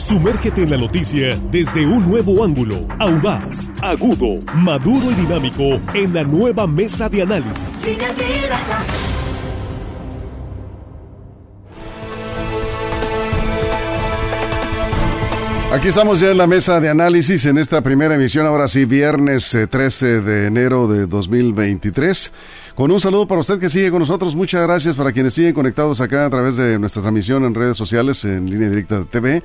Sumérgete 0.00 0.62
en 0.62 0.70
la 0.70 0.78
noticia 0.78 1.38
desde 1.50 1.86
un 1.86 2.08
nuevo 2.08 2.42
ángulo, 2.42 2.86
audaz, 2.98 3.68
agudo, 3.82 4.42
maduro 4.54 5.10
y 5.10 5.14
dinámico 5.14 5.78
en 5.92 6.14
la 6.14 6.24
nueva 6.24 6.66
mesa 6.66 7.10
de 7.10 7.20
análisis. 7.20 7.66
Aquí 15.70 15.88
estamos 15.88 16.18
ya 16.18 16.30
en 16.30 16.38
la 16.38 16.46
mesa 16.46 16.80
de 16.80 16.88
análisis 16.88 17.44
en 17.44 17.58
esta 17.58 17.82
primera 17.82 18.14
emisión, 18.14 18.46
ahora 18.46 18.68
sí, 18.68 18.86
viernes 18.86 19.54
13 19.68 20.06
eh, 20.06 20.20
de 20.22 20.46
enero 20.46 20.88
de 20.88 21.06
2023. 21.06 22.32
Con 22.74 22.90
un 22.90 23.00
saludo 23.00 23.28
para 23.28 23.42
usted 23.42 23.60
que 23.60 23.68
sigue 23.68 23.90
con 23.90 24.00
nosotros. 24.00 24.34
Muchas 24.34 24.62
gracias 24.62 24.96
para 24.96 25.12
quienes 25.12 25.34
siguen 25.34 25.52
conectados 25.52 26.00
acá 26.00 26.24
a 26.24 26.30
través 26.30 26.56
de 26.56 26.78
nuestra 26.78 27.02
transmisión 27.02 27.44
en 27.44 27.54
redes 27.54 27.76
sociales, 27.76 28.24
en 28.24 28.48
línea 28.48 28.70
directa 28.70 29.00
de 29.00 29.04
TV. 29.04 29.42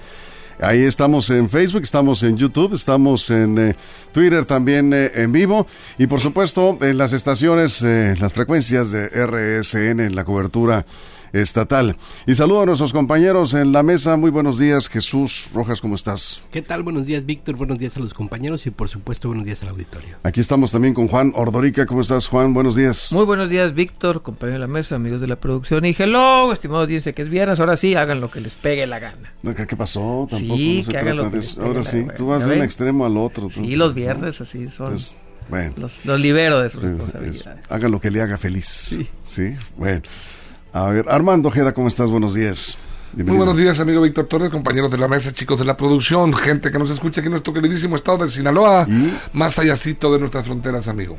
Ahí 0.59 0.83
estamos 0.83 1.29
en 1.29 1.49
Facebook, 1.49 1.83
estamos 1.83 2.23
en 2.23 2.37
YouTube, 2.37 2.73
estamos 2.73 3.29
en 3.29 3.57
eh, 3.57 3.75
Twitter 4.11 4.45
también 4.45 4.93
eh, 4.93 5.11
en 5.15 5.31
vivo. 5.31 5.67
Y 5.97 6.07
por 6.07 6.19
supuesto 6.19 6.77
en 6.81 6.97
las 6.97 7.13
estaciones, 7.13 7.81
las 7.81 8.33
frecuencias 8.33 8.91
de 8.91 9.07
RSN 9.07 9.99
en 9.99 10.15
la 10.15 10.23
cobertura 10.23 10.85
estatal. 11.33 11.97
Y 12.25 12.35
saludo 12.35 12.61
a 12.61 12.65
nuestros 12.65 12.93
compañeros 12.93 13.53
en 13.53 13.71
la 13.71 13.83
mesa. 13.83 14.17
Muy 14.17 14.31
buenos 14.31 14.57
días, 14.57 14.89
Jesús 14.89 15.49
Rojas, 15.53 15.81
¿cómo 15.81 15.95
estás? 15.95 16.41
¿Qué 16.51 16.61
tal? 16.61 16.83
Buenos 16.83 17.05
días, 17.05 17.25
Víctor. 17.25 17.55
Buenos 17.55 17.79
días 17.79 17.97
a 17.97 17.99
los 17.99 18.13
compañeros 18.13 18.65
y 18.65 18.71
por 18.71 18.89
supuesto 18.89 19.27
buenos 19.27 19.45
días 19.45 19.61
al 19.63 19.69
auditorio. 19.69 20.17
Aquí 20.23 20.41
estamos 20.41 20.71
también 20.71 20.93
con 20.93 21.07
Juan 21.07 21.33
Ordorica. 21.35 21.85
¿Cómo 21.85 22.01
estás, 22.01 22.27
Juan? 22.27 22.53
Buenos 22.53 22.75
días. 22.75 23.11
Muy 23.11 23.25
buenos 23.25 23.49
días, 23.49 23.73
Víctor, 23.73 24.21
compañero 24.21 24.55
de 24.55 24.59
la 24.59 24.67
mesa, 24.67 24.95
amigos 24.95 25.21
de 25.21 25.27
la 25.27 25.35
producción. 25.35 25.85
Y 25.85 25.95
hello, 25.97 26.51
estimados, 26.51 26.87
dice 26.87 27.13
que 27.13 27.21
es 27.21 27.29
viernes. 27.29 27.59
Ahora 27.59 27.77
sí, 27.77 27.95
hagan 27.95 28.21
lo 28.21 28.29
que 28.29 28.41
les 28.41 28.55
pegue 28.55 28.85
la 28.87 28.99
gana. 28.99 29.33
¿Qué 29.67 29.75
pasó? 29.75 30.27
Tampoco 30.29 30.57
sí, 30.57 30.85
que 30.89 30.97
hagan 30.97 31.17
lo 31.17 31.31
que 31.31 31.41
Ahora 31.61 31.83
sí, 31.83 32.05
tú 32.15 32.27
vas 32.27 32.45
de 32.45 32.55
un 32.55 32.63
extremo 32.63 33.05
al 33.05 33.17
otro. 33.17 33.49
Sí, 33.49 33.75
los 33.75 33.93
viernes 33.93 34.39
así 34.41 34.67
son. 34.69 34.87
Pues, 34.87 35.17
bueno. 35.49 35.73
Los, 35.77 36.19
libero 36.19 36.59
de 36.59 36.69
sus 36.69 36.81
responsabilidades. 36.81 37.65
hagan 37.69 37.91
lo 37.91 37.99
que 37.99 38.09
le 38.11 38.21
haga 38.21 38.37
feliz. 38.37 38.65
Sí. 38.65 39.07
Sí, 39.23 39.55
bueno. 39.77 40.01
A 40.75 40.87
ver, 40.87 41.05
Armando 41.07 41.47
Ojeda, 41.47 41.73
¿cómo 41.73 41.87
estás? 41.87 42.09
Buenos 42.09 42.33
días. 42.33 42.77
Muy 43.15 43.37
buenos 43.37 43.55
días, 43.55 43.79
amigo 43.79 44.01
Víctor 44.01 44.25
Torres, 44.25 44.49
compañeros 44.49 44.91
de 44.91 44.97
la 44.97 45.07
mesa, 45.07 45.31
chicos 45.31 45.57
de 45.57 45.63
la 45.63 45.77
producción, 45.77 46.33
gente 46.33 46.69
que 46.69 46.77
nos 46.77 46.89
escucha 46.89 47.21
aquí 47.21 47.27
en 47.27 47.31
nuestro 47.31 47.53
queridísimo 47.53 47.95
estado 47.95 48.25
de 48.25 48.29
Sinaloa, 48.29 48.85
más 49.31 49.57
allácito 49.57 50.11
de 50.11 50.19
nuestras 50.19 50.43
fronteras, 50.43 50.89
amigo. 50.89 51.17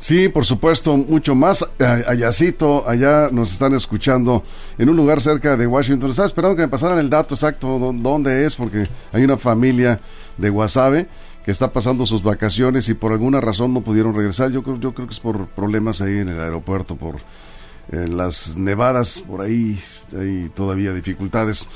Sí, 0.00 0.30
por 0.30 0.46
supuesto, 0.46 0.96
mucho 0.96 1.34
más 1.34 1.68
allácito, 1.78 2.88
allá 2.88 3.28
nos 3.30 3.52
están 3.52 3.74
escuchando 3.74 4.42
en 4.78 4.88
un 4.88 4.96
lugar 4.96 5.20
cerca 5.20 5.58
de 5.58 5.66
Washington. 5.66 6.08
Estaba 6.08 6.24
esperando 6.24 6.56
que 6.56 6.62
me 6.62 6.68
pasaran 6.68 6.98
el 6.98 7.10
dato 7.10 7.34
exacto 7.34 7.78
dónde 7.78 8.46
es, 8.46 8.56
porque 8.56 8.88
hay 9.12 9.22
una 9.22 9.36
familia 9.36 10.00
de 10.38 10.48
Guasave 10.48 11.08
que 11.44 11.50
está 11.50 11.70
pasando 11.70 12.06
sus 12.06 12.22
vacaciones 12.22 12.88
y 12.88 12.94
por 12.94 13.12
alguna 13.12 13.38
razón 13.42 13.74
no 13.74 13.82
pudieron 13.82 14.14
regresar. 14.14 14.50
Yo 14.50 14.62
creo, 14.62 14.80
yo 14.80 14.94
creo 14.94 15.06
que 15.06 15.12
es 15.12 15.20
por 15.20 15.46
problemas 15.48 16.00
ahí 16.00 16.16
en 16.16 16.30
el 16.30 16.40
aeropuerto, 16.40 16.96
por 16.96 17.16
en 17.90 18.16
las 18.16 18.56
nevadas, 18.56 19.22
por 19.26 19.40
ahí 19.40 19.78
hay 20.18 20.50
todavía 20.54 20.92
dificultades. 20.92 21.68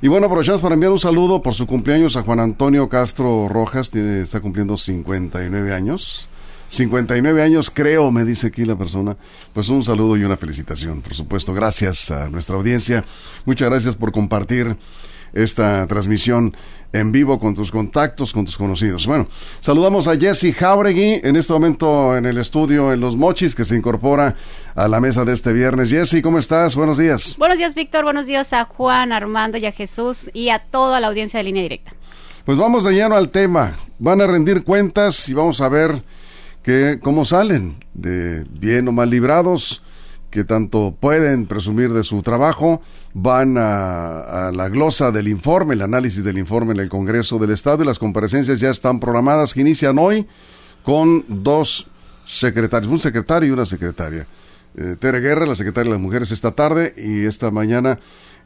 Y 0.00 0.08
bueno, 0.08 0.26
aprovechamos 0.26 0.60
para 0.60 0.74
enviar 0.74 0.90
un 0.90 0.98
saludo 0.98 1.42
por 1.42 1.54
su 1.54 1.66
cumpleaños 1.66 2.16
a 2.16 2.22
Juan 2.22 2.40
Antonio 2.40 2.88
Castro 2.88 3.48
Rojas, 3.48 3.90
tiene, 3.90 4.22
está 4.22 4.40
cumpliendo 4.40 4.76
59 4.76 5.72
años. 5.72 6.28
59 6.68 7.42
años, 7.42 7.70
creo, 7.70 8.10
me 8.10 8.24
dice 8.24 8.46
aquí 8.46 8.64
la 8.64 8.76
persona. 8.76 9.16
Pues 9.52 9.68
un 9.68 9.84
saludo 9.84 10.16
y 10.16 10.24
una 10.24 10.38
felicitación, 10.38 11.02
por 11.02 11.14
supuesto. 11.14 11.52
Gracias 11.52 12.10
a 12.10 12.30
nuestra 12.30 12.56
audiencia. 12.56 13.04
Muchas 13.44 13.68
gracias 13.68 13.94
por 13.94 14.10
compartir 14.10 14.76
esta 15.32 15.86
transmisión 15.86 16.54
en 16.92 17.10
vivo 17.10 17.40
con 17.40 17.54
tus 17.54 17.70
contactos, 17.70 18.32
con 18.32 18.44
tus 18.44 18.56
conocidos. 18.56 19.06
Bueno, 19.06 19.28
saludamos 19.60 20.08
a 20.08 20.16
Jesse 20.16 20.54
Jauregui 20.54 21.20
en 21.22 21.36
este 21.36 21.52
momento 21.52 22.16
en 22.16 22.26
el 22.26 22.38
estudio 22.38 22.92
en 22.92 23.00
Los 23.00 23.16
Mochis 23.16 23.54
que 23.54 23.64
se 23.64 23.76
incorpora 23.76 24.36
a 24.74 24.88
la 24.88 25.00
mesa 25.00 25.24
de 25.24 25.32
este 25.32 25.52
viernes. 25.52 25.90
Jesse, 25.90 26.22
¿cómo 26.22 26.38
estás? 26.38 26.76
Buenos 26.76 26.98
días. 26.98 27.34
Buenos 27.38 27.58
días, 27.58 27.74
Víctor. 27.74 28.04
Buenos 28.04 28.26
días 28.26 28.52
a 28.52 28.64
Juan, 28.64 29.12
Armando 29.12 29.56
y 29.58 29.66
a 29.66 29.72
Jesús 29.72 30.30
y 30.34 30.50
a 30.50 30.58
toda 30.58 31.00
la 31.00 31.08
audiencia 31.08 31.38
de 31.38 31.44
línea 31.44 31.62
directa. 31.62 31.92
Pues 32.44 32.58
vamos 32.58 32.84
de 32.84 32.92
lleno 32.92 33.16
al 33.16 33.30
tema. 33.30 33.74
Van 33.98 34.20
a 34.20 34.26
rendir 34.26 34.64
cuentas 34.64 35.28
y 35.28 35.34
vamos 35.34 35.60
a 35.60 35.68
ver 35.68 36.02
que, 36.62 36.98
cómo 37.02 37.24
salen 37.24 37.76
de 37.94 38.44
bien 38.50 38.88
o 38.88 38.92
mal 38.92 39.10
librados 39.10 39.82
que 40.32 40.44
tanto 40.44 40.96
pueden 40.98 41.46
presumir 41.46 41.92
de 41.92 42.02
su 42.02 42.22
trabajo, 42.22 42.80
van 43.12 43.56
a, 43.58 44.50
la 44.52 44.70
glosa 44.70 45.12
del 45.12 45.28
informe, 45.28 45.74
el 45.74 45.82
análisis 45.82 46.24
del 46.24 46.38
informe 46.38 46.72
en 46.72 46.80
el 46.80 46.88
Congreso 46.88 47.38
del 47.38 47.50
Estado 47.50 47.84
y 47.84 47.86
las 47.86 47.98
comparecencias 47.98 48.58
ya 48.58 48.70
están 48.70 48.98
programadas 48.98 49.52
que 49.52 49.60
inician 49.60 49.98
hoy 49.98 50.26
con 50.82 51.24
dos 51.28 51.86
secretarios, 52.24 52.90
un 52.90 53.00
secretario 53.00 53.50
y 53.50 53.52
una 53.52 53.66
secretaria. 53.66 54.26
Eh, 54.74 54.96
Tere 54.98 55.20
Guerra, 55.20 55.44
la 55.44 55.54
secretaria 55.54 55.90
de 55.90 55.96
las 55.96 56.02
Mujeres, 56.02 56.32
esta 56.32 56.52
tarde 56.52 56.94
y 56.96 57.26
esta 57.26 57.50
mañana 57.50 57.98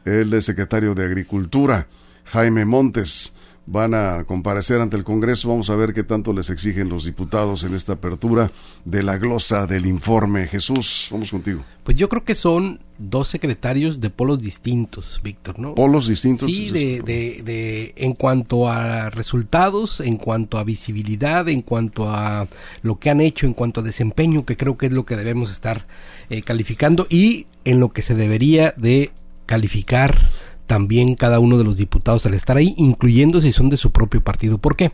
el 0.03 0.43
secretario 0.43 0.93
de 0.93 1.05
Agricultura, 1.05 1.87
Jaime 2.25 2.65
Montes 2.65 3.33
van 3.67 3.93
a 3.93 4.23
comparecer 4.23 4.81
ante 4.81 4.95
el 4.95 5.03
Congreso. 5.03 5.49
Vamos 5.49 5.69
a 5.69 5.75
ver 5.75 5.93
qué 5.93 6.03
tanto 6.03 6.33
les 6.33 6.49
exigen 6.49 6.89
los 6.89 7.03
diputados 7.03 7.63
en 7.65 7.75
esta 7.75 7.93
apertura 7.93 8.49
de 8.85 9.03
la 9.03 9.17
glosa 9.17 9.67
del 9.67 9.85
informe. 9.85 10.47
Jesús, 10.47 11.09
vamos 11.11 11.29
contigo. 11.29 11.63
Pues 11.83 11.97
yo 11.97 12.09
creo 12.09 12.23
que 12.23 12.35
son 12.35 12.79
dos 12.97 13.27
secretarios 13.27 13.99
de 13.99 14.09
polos 14.09 14.41
distintos, 14.41 15.19
Víctor, 15.23 15.59
¿no? 15.59 15.75
Polos 15.75 16.07
distintos. 16.07 16.49
Sí, 16.49 16.71
de, 16.71 17.01
de, 17.01 17.41
de, 17.43 17.93
en 17.97 18.13
cuanto 18.13 18.69
a 18.69 19.09
resultados, 19.09 19.99
en 19.99 20.17
cuanto 20.17 20.57
a 20.57 20.63
visibilidad, 20.63 21.47
en 21.49 21.61
cuanto 21.61 22.09
a 22.09 22.47
lo 22.81 22.99
que 22.99 23.09
han 23.09 23.21
hecho, 23.21 23.45
en 23.45 23.53
cuanto 23.53 23.81
a 23.81 23.83
desempeño, 23.83 24.45
que 24.45 24.57
creo 24.57 24.77
que 24.77 24.87
es 24.87 24.93
lo 24.93 25.05
que 25.05 25.17
debemos 25.17 25.51
estar 25.51 25.87
eh, 26.29 26.41
calificando 26.41 27.05
y 27.09 27.47
en 27.65 27.79
lo 27.79 27.89
que 27.89 28.01
se 28.01 28.15
debería 28.15 28.73
de 28.77 29.11
calificar 29.45 30.29
también 30.67 31.15
cada 31.15 31.39
uno 31.39 31.57
de 31.57 31.63
los 31.63 31.77
diputados 31.77 32.25
al 32.25 32.33
estar 32.33 32.57
ahí, 32.57 32.75
incluyendo 32.77 33.41
si 33.41 33.51
son 33.51 33.69
de 33.69 33.77
su 33.77 33.91
propio 33.91 34.21
partido. 34.21 34.57
¿Por 34.57 34.75
qué? 34.75 34.91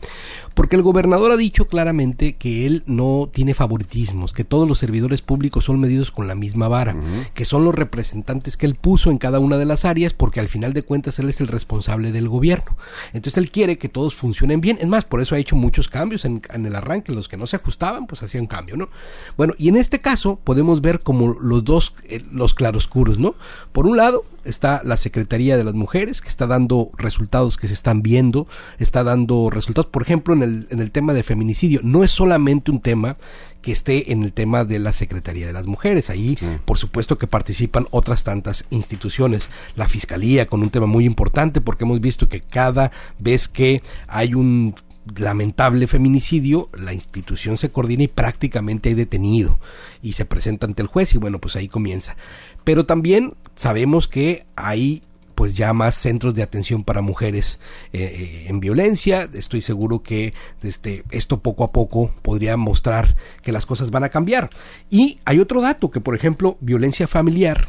Porque 0.53 0.75
el 0.75 0.81
gobernador 0.81 1.31
ha 1.31 1.37
dicho 1.37 1.67
claramente 1.67 2.33
que 2.33 2.65
él 2.65 2.83
no 2.85 3.29
tiene 3.31 3.53
favoritismos, 3.53 4.33
que 4.33 4.43
todos 4.43 4.67
los 4.67 4.79
servidores 4.79 5.21
públicos 5.21 5.65
son 5.65 5.79
medidos 5.79 6.11
con 6.11 6.27
la 6.27 6.35
misma 6.35 6.67
vara, 6.67 6.95
que 7.33 7.45
son 7.45 7.65
los 7.65 7.73
representantes 7.73 8.57
que 8.57 8.65
él 8.65 8.75
puso 8.75 9.09
en 9.09 9.17
cada 9.17 9.39
una 9.39 9.57
de 9.57 9.65
las 9.65 9.85
áreas, 9.85 10.13
porque 10.13 10.39
al 10.39 10.47
final 10.47 10.73
de 10.73 10.83
cuentas 10.83 11.19
él 11.19 11.29
es 11.29 11.41
el 11.41 11.47
responsable 11.47 12.11
del 12.11 12.29
gobierno. 12.29 12.77
Entonces 13.13 13.37
él 13.37 13.51
quiere 13.51 13.77
que 13.77 13.89
todos 13.89 14.15
funcionen 14.15 14.61
bien. 14.61 14.77
Es 14.79 14.87
más, 14.87 15.05
por 15.05 15.21
eso 15.21 15.35
ha 15.35 15.39
hecho 15.39 15.55
muchos 15.55 15.89
cambios 15.89 16.25
en, 16.25 16.41
el 16.53 16.75
arranque. 16.75 17.11
Los 17.11 17.27
que 17.27 17.37
no 17.37 17.47
se 17.47 17.55
ajustaban, 17.55 18.07
pues 18.07 18.23
hacían 18.23 18.47
cambio, 18.47 18.77
¿no? 18.77 18.89
Bueno, 19.37 19.53
y 19.57 19.69
en 19.69 19.77
este 19.77 20.01
caso 20.01 20.39
podemos 20.43 20.81
ver 20.81 21.01
como 21.01 21.33
los 21.33 21.63
dos, 21.63 21.93
eh, 22.05 22.21
los 22.31 22.53
claroscuros, 22.53 23.19
¿no? 23.19 23.35
Por 23.71 23.87
un 23.87 23.97
lado, 23.97 24.25
está 24.43 24.81
la 24.83 24.97
Secretaría 24.97 25.57
de 25.57 25.63
las 25.63 25.75
Mujeres, 25.75 26.21
que 26.21 26.29
está 26.29 26.47
dando 26.47 26.89
resultados 26.97 27.57
que 27.57 27.67
se 27.67 27.73
están 27.73 28.01
viendo, 28.01 28.47
está 28.79 29.03
dando 29.03 29.49
resultados, 29.49 29.89
por 29.89 30.01
ejemplo, 30.01 30.33
en 30.33 30.42
el, 30.43 30.67
en 30.69 30.79
el 30.79 30.91
tema 30.91 31.13
de 31.13 31.23
feminicidio. 31.23 31.79
No 31.83 32.03
es 32.03 32.11
solamente 32.11 32.71
un 32.71 32.81
tema 32.81 33.17
que 33.63 33.71
esté 33.71 34.11
en 34.11 34.23
el 34.23 34.33
tema 34.33 34.65
de 34.65 34.77
la 34.77 34.91
Secretaría 34.93 35.47
de 35.47 35.53
las 35.53 35.65
Mujeres. 35.65 36.09
Ahí, 36.09 36.37
por 36.65 36.77
supuesto, 36.77 37.17
que 37.17 37.27
participan 37.27 37.87
otras 37.91 38.23
tantas 38.23 38.65
instituciones. 38.69 39.49
La 39.75 39.87
Fiscalía, 39.87 40.45
con 40.45 40.61
un 40.61 40.69
tema 40.69 40.85
muy 40.85 41.05
importante, 41.05 41.61
porque 41.61 41.85
hemos 41.85 42.01
visto 42.01 42.27
que 42.27 42.41
cada 42.41 42.91
vez 43.19 43.47
que 43.47 43.81
hay 44.07 44.33
un 44.33 44.75
lamentable 45.15 45.87
feminicidio, 45.87 46.69
la 46.73 46.93
institución 46.93 47.57
se 47.57 47.69
coordina 47.69 48.03
y 48.03 48.07
prácticamente 48.07 48.89
hay 48.89 48.95
detenido 48.95 49.59
y 50.01 50.13
se 50.13 50.25
presenta 50.25 50.65
ante 50.65 50.81
el 50.81 50.87
juez 50.87 51.13
y 51.13 51.17
bueno, 51.17 51.39
pues 51.39 51.55
ahí 51.55 51.67
comienza. 51.67 52.15
Pero 52.63 52.85
también 52.85 53.33
sabemos 53.55 54.07
que 54.07 54.45
hay 54.55 55.03
pues 55.43 55.55
ya 55.55 55.73
más 55.73 55.95
centros 55.95 56.33
de 56.35 56.41
atención 56.41 56.85
para 56.85 57.01
mujeres 57.01 57.59
eh, 57.91 57.99
eh, 58.01 58.45
en 58.47 58.61
violencia. 58.61 59.27
Estoy 59.33 59.59
seguro 59.59 60.01
que 60.01 60.33
este, 60.61 61.03
esto 61.11 61.41
poco 61.41 61.65
a 61.65 61.73
poco 61.73 62.11
podría 62.21 62.55
mostrar 62.55 63.17
que 63.41 63.51
las 63.51 63.65
cosas 63.65 63.91
van 63.91 64.05
a 64.05 64.09
cambiar. 64.09 64.49
Y 64.89 65.19
hay 65.25 65.41
otro 65.41 65.59
dato, 65.59 65.91
que 65.91 65.99
por 65.99 66.15
ejemplo, 66.15 66.55
violencia 66.61 67.09
familiar 67.09 67.67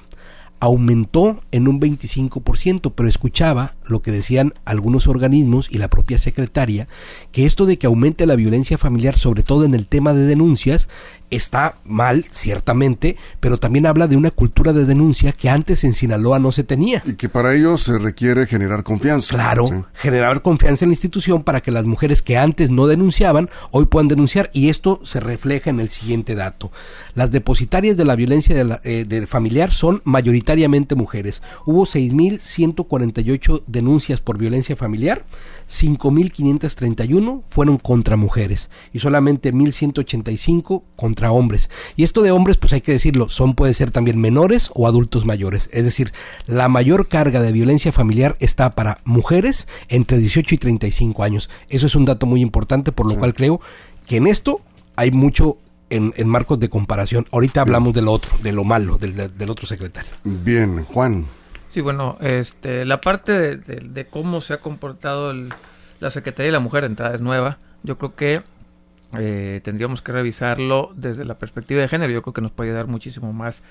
aumentó 0.61 1.43
en 1.51 1.67
un 1.67 1.81
25%, 1.81 2.93
pero 2.95 3.09
escuchaba 3.09 3.75
lo 3.87 4.03
que 4.03 4.13
decían 4.13 4.55
algunos 4.65 5.09
organismos 5.09 5.67
y 5.69 5.79
la 5.79 5.89
propia 5.89 6.19
secretaria, 6.19 6.87
que 7.33 7.45
esto 7.45 7.67
de 7.67 7.77
que 7.77 7.89
aumente 7.89 8.25
la 8.25 8.37
violencia 8.37 8.79
familiar, 8.79 9.19
sobre 9.19 9.43
todo 9.43 9.65
en 9.65 9.75
el 9.75 9.89
tema 9.89 10.15
de 10.15 10.27
denuncias, 10.27 10.89
está 11.35 11.77
mal, 11.85 12.25
ciertamente, 12.31 13.17
pero 13.41 13.59
también 13.59 13.87
habla 13.87 14.07
de 14.07 14.17
una 14.17 14.31
cultura 14.31 14.73
de 14.73 14.85
denuncia 14.85 15.33
que 15.33 15.49
antes 15.49 15.85
en 15.85 15.95
Sinaloa 15.95 16.39
no 16.39 16.53
se 16.53 16.65
tenía. 16.65 17.03
Y 17.05 17.15
que 17.15 17.29
para 17.29 17.55
ello 17.55 17.79
se 17.79 17.99
requiere 17.99 18.47
generar 18.47 18.83
confianza. 18.83 19.35
Claro, 19.35 19.87
generar 19.95 20.43
confianza 20.43 20.85
en 20.85 20.91
la 20.91 20.95
institución 20.95 21.43
para 21.43 21.61
que 21.61 21.71
las 21.71 21.87
mujeres 21.87 22.23
que 22.23 22.37
antes 22.37 22.71
no 22.71 22.87
denunciaban, 22.87 23.49
hoy 23.71 23.87
puedan 23.87 24.09
denunciar. 24.09 24.51
Y 24.53 24.69
esto 24.69 25.01
se 25.05 25.21
refleja 25.21 25.71
en 25.71 25.81
el 25.81 25.89
siguiente 25.89 26.35
dato. 26.35 26.71
Las 27.15 27.31
depositarias 27.31 27.97
de 27.97 28.05
la 28.05 28.17
violencia 28.17 28.55
de, 28.55 28.79
eh, 28.85 29.05
de 29.05 29.27
familiar 29.27 29.71
son 29.71 30.03
mayoritariamente 30.05 30.95
mujeres. 30.95 31.43
Hubo 31.67 31.87
6.148 31.87 33.63
denuncias 33.67 34.21
por 34.21 34.39
violencia 34.39 34.77
familiar, 34.77 35.25
5.531 35.69 37.43
fueron 37.49 37.79
contra 37.79 38.17
mujeres 38.17 38.71
y 38.93 38.99
solamente 38.99 39.53
1.185 39.53 40.83
contra 40.97 41.24
hombres. 41.31 41.71
Y 41.97 42.05
esto 42.05 42.23
de 42.23 42.31
hombres, 42.31 42.57
pues 42.57 42.73
hay 42.73 42.81
que 42.81 42.93
decirlo, 42.93 43.29
son 43.29 43.55
puede 43.55 43.75
ser 43.75 43.91
también 43.91 44.21
menores 44.21 44.71
o 44.75 44.87
adultos 44.87 45.25
mayores. 45.25 45.69
Es 45.73 45.85
decir, 45.85 46.13
la 46.47 46.69
mayor 46.69 47.09
carga 47.09 47.41
de 47.41 47.53
violencia 47.53 47.93
familiar 47.93 48.37
está 48.41 48.71
para 48.71 48.99
mujeres 49.05 49.67
entre 49.89 50.19
18 50.19 50.55
y 50.55 50.59
35 50.59 51.23
años. 51.23 51.51
Eso 51.69 51.87
es 51.87 51.95
un 51.95 52.05
dato 52.05 52.27
muy 52.27 52.41
importante, 52.41 52.93
por 52.93 53.07
lo 53.07 53.17
cual 53.17 53.35
creo 53.35 53.61
que 54.07 54.17
en 54.17 54.27
esto 54.27 54.61
hay 54.97 55.11
mucho 55.11 55.59
en, 55.91 56.13
marcos 56.29 56.59
de 56.59 56.69
comparación. 56.69 57.27
Ahorita 57.31 57.61
hablamos 57.61 57.95
de 57.95 58.03
lo 58.03 58.13
otro, 58.13 58.33
de 58.43 58.53
lo 58.53 58.65
malo, 58.65 58.99
del, 58.99 59.37
del 59.37 59.51
otro 59.51 59.67
secretario. 59.67 60.11
Bien, 60.25 60.85
Juan. 60.85 61.27
Sí, 61.75 61.81
bueno, 61.81 62.17
este, 62.21 62.85
la 62.85 63.01
parte 63.01 63.57
de, 63.57 64.07
cómo 64.07 64.41
se 64.41 64.55
ha 64.55 64.61
comportado 64.61 65.33
la 65.99 66.11
Secretaría 66.11 66.47
de 66.47 66.53
la 66.53 66.61
Mujer, 66.61 66.85
entrada 66.85 67.17
es 67.17 67.21
nueva. 67.21 67.59
Yo 67.83 67.99
creo 67.99 68.15
que 68.15 68.43
eh, 69.19 69.61
tendríamos 69.63 70.03
que 70.03 70.13
revisarlo 70.13 70.93
desde 70.95 71.25
la 71.25 71.35
perspectiva 71.35 71.81
de 71.81 71.89
género. 71.89 72.13
Yo 72.13 72.23
creo 72.23 72.35
que 72.35 72.41
nos 72.41 72.53
puede 72.53 72.73
dar 72.73 72.87
muchísimo 72.87 73.33
más 73.33 73.63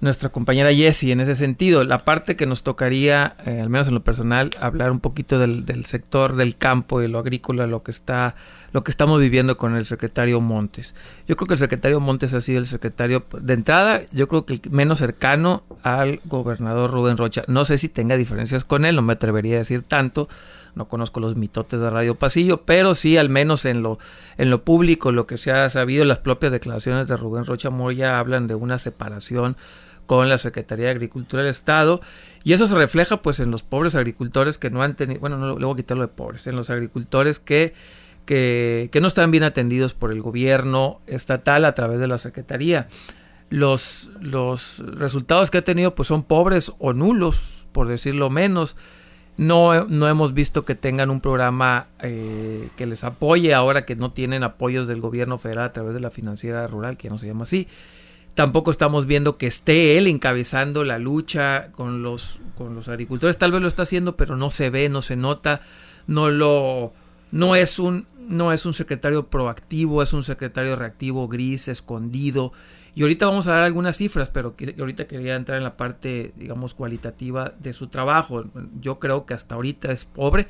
nuestra 0.00 0.28
compañera 0.28 0.72
Jessie 0.72 1.12
en 1.12 1.20
ese 1.20 1.34
sentido. 1.34 1.84
La 1.84 2.04
parte 2.04 2.36
que 2.36 2.46
nos 2.46 2.62
tocaría, 2.62 3.36
eh, 3.44 3.60
al 3.60 3.68
menos 3.68 3.88
en 3.88 3.94
lo 3.94 4.04
personal, 4.04 4.50
hablar 4.60 4.92
un 4.92 5.00
poquito 5.00 5.38
del, 5.38 5.66
del, 5.66 5.86
sector 5.86 6.36
del 6.36 6.56
campo 6.56 7.02
y 7.02 7.08
lo 7.08 7.18
agrícola, 7.18 7.66
lo 7.66 7.82
que 7.82 7.90
está, 7.90 8.36
lo 8.72 8.84
que 8.84 8.90
estamos 8.90 9.20
viviendo 9.20 9.56
con 9.56 9.74
el 9.74 9.86
secretario 9.86 10.40
Montes. 10.40 10.94
Yo 11.26 11.36
creo 11.36 11.48
que 11.48 11.54
el 11.54 11.60
secretario 11.60 12.00
Montes 12.00 12.32
ha 12.34 12.40
sido 12.40 12.58
el 12.60 12.66
secretario 12.66 13.24
de 13.40 13.54
entrada, 13.54 14.02
yo 14.12 14.28
creo 14.28 14.46
que 14.46 14.54
el 14.54 14.60
menos 14.70 14.98
cercano 14.98 15.64
al 15.82 16.20
gobernador 16.24 16.90
Rubén 16.90 17.16
Rocha. 17.16 17.42
No 17.48 17.64
sé 17.64 17.78
si 17.78 17.88
tenga 17.88 18.16
diferencias 18.16 18.64
con 18.64 18.84
él, 18.84 18.94
no 18.94 19.02
me 19.02 19.14
atrevería 19.14 19.56
a 19.56 19.58
decir 19.60 19.82
tanto. 19.82 20.28
No 20.78 20.86
conozco 20.86 21.18
los 21.18 21.34
mitotes 21.34 21.80
de 21.80 21.90
Radio 21.90 22.14
Pasillo, 22.14 22.62
pero 22.64 22.94
sí, 22.94 23.16
al 23.16 23.28
menos 23.28 23.64
en 23.64 23.82
lo, 23.82 23.98
en 24.36 24.48
lo 24.48 24.62
público, 24.62 25.10
lo 25.10 25.26
que 25.26 25.36
se 25.36 25.50
ha 25.50 25.68
sabido, 25.70 26.04
las 26.04 26.20
propias 26.20 26.52
declaraciones 26.52 27.08
de 27.08 27.16
Rubén 27.16 27.46
Rocha 27.46 27.68
Moya 27.68 28.20
hablan 28.20 28.46
de 28.46 28.54
una 28.54 28.78
separación 28.78 29.56
con 30.06 30.28
la 30.28 30.38
Secretaría 30.38 30.84
de 30.84 30.92
Agricultura 30.92 31.42
del 31.42 31.50
Estado 31.50 32.00
y 32.44 32.52
eso 32.52 32.68
se 32.68 32.76
refleja 32.76 33.22
pues 33.22 33.40
en 33.40 33.50
los 33.50 33.64
pobres 33.64 33.96
agricultores 33.96 34.56
que 34.56 34.70
no 34.70 34.84
han 34.84 34.94
tenido, 34.94 35.18
bueno, 35.18 35.36
no 35.36 35.58
le 35.58 35.64
voy 35.64 35.74
a 35.74 35.76
quitarlo 35.78 36.02
de 36.04 36.08
pobres, 36.08 36.46
en 36.46 36.54
los 36.54 36.70
agricultores 36.70 37.40
que, 37.40 37.74
que, 38.24 38.88
que 38.92 39.00
no 39.00 39.08
están 39.08 39.32
bien 39.32 39.42
atendidos 39.42 39.94
por 39.94 40.12
el 40.12 40.22
gobierno 40.22 41.00
estatal 41.08 41.64
a 41.64 41.74
través 41.74 41.98
de 41.98 42.06
la 42.06 42.18
Secretaría. 42.18 42.86
Los, 43.50 44.12
los 44.20 44.78
resultados 44.78 45.50
que 45.50 45.58
ha 45.58 45.64
tenido 45.64 45.96
pues 45.96 46.06
son 46.06 46.22
pobres 46.22 46.72
o 46.78 46.92
nulos, 46.92 47.66
por 47.72 47.88
decirlo 47.88 48.30
menos. 48.30 48.76
No, 49.38 49.84
no 49.84 50.08
hemos 50.08 50.34
visto 50.34 50.64
que 50.64 50.74
tengan 50.74 51.10
un 51.10 51.20
programa 51.20 51.86
eh, 52.00 52.68
que 52.76 52.86
les 52.86 53.04
apoye 53.04 53.54
ahora 53.54 53.86
que 53.86 53.94
no 53.94 54.10
tienen 54.10 54.42
apoyos 54.42 54.88
del 54.88 55.00
gobierno 55.00 55.38
federal 55.38 55.66
a 55.66 55.72
través 55.72 55.94
de 55.94 56.00
la 56.00 56.10
financiera 56.10 56.66
rural, 56.66 56.96
que 56.96 57.08
no 57.08 57.18
se 57.18 57.28
llama 57.28 57.44
así. 57.44 57.68
Tampoco 58.34 58.72
estamos 58.72 59.06
viendo 59.06 59.38
que 59.38 59.46
esté 59.46 59.96
él 59.96 60.08
encabezando 60.08 60.82
la 60.82 60.98
lucha 60.98 61.70
con 61.70 62.02
los, 62.02 62.40
con 62.56 62.74
los 62.74 62.88
agricultores. 62.88 63.38
Tal 63.38 63.52
vez 63.52 63.62
lo 63.62 63.68
está 63.68 63.84
haciendo, 63.84 64.16
pero 64.16 64.36
no 64.36 64.50
se 64.50 64.70
ve, 64.70 64.88
no 64.88 65.02
se 65.02 65.14
nota, 65.14 65.60
no 66.08 66.30
lo, 66.30 66.92
no 67.30 67.54
es 67.54 67.78
un, 67.78 68.06
no 68.28 68.52
es 68.52 68.66
un 68.66 68.74
secretario 68.74 69.26
proactivo, 69.26 70.02
es 70.02 70.12
un 70.12 70.24
secretario 70.24 70.74
reactivo, 70.74 71.28
gris, 71.28 71.68
escondido. 71.68 72.52
Y 72.98 73.02
ahorita 73.02 73.26
vamos 73.26 73.46
a 73.46 73.52
dar 73.52 73.62
algunas 73.62 73.96
cifras, 73.96 74.28
pero 74.28 74.56
ahorita 74.76 75.06
quería 75.06 75.36
entrar 75.36 75.56
en 75.56 75.62
la 75.62 75.76
parte, 75.76 76.32
digamos, 76.34 76.74
cualitativa 76.74 77.54
de 77.56 77.72
su 77.72 77.86
trabajo. 77.86 78.46
Yo 78.80 78.98
creo 78.98 79.24
que 79.24 79.34
hasta 79.34 79.54
ahorita 79.54 79.92
es 79.92 80.04
pobre. 80.04 80.48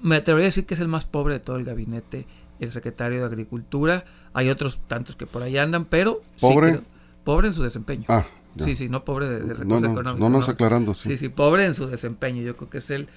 Me 0.00 0.14
atrevería 0.14 0.44
a 0.44 0.50
decir 0.50 0.64
que 0.64 0.74
es 0.74 0.80
el 0.80 0.86
más 0.86 1.06
pobre 1.06 1.34
de 1.34 1.40
todo 1.40 1.56
el 1.56 1.64
gabinete, 1.64 2.24
el 2.60 2.70
secretario 2.70 3.18
de 3.18 3.26
Agricultura. 3.26 4.04
Hay 4.32 4.48
otros 4.48 4.78
tantos 4.86 5.16
que 5.16 5.26
por 5.26 5.42
ahí 5.42 5.58
andan, 5.58 5.86
pero... 5.86 6.20
¿Pobre? 6.38 6.82
pobre 7.24 7.48
en 7.48 7.54
su 7.54 7.64
desempeño. 7.64 8.04
Ah, 8.06 8.24
sí, 8.62 8.76
sí, 8.76 8.88
no 8.88 9.04
pobre 9.04 9.28
de, 9.28 9.40
recursos 9.40 9.66
no, 9.68 9.80
no, 9.80 9.92
económicos. 9.92 10.20
No 10.20 10.28
nos 10.28 10.48
aclarando, 10.48 10.94
sí. 10.94 11.08
Sí, 11.08 11.16
sí, 11.16 11.28
pobre 11.30 11.64
en 11.64 11.74
su 11.74 11.88
desempeño. 11.88 12.42
Yo 12.42 12.56
creo 12.56 12.70
que 12.70 12.78
es 12.78 12.90
el, 12.90 13.08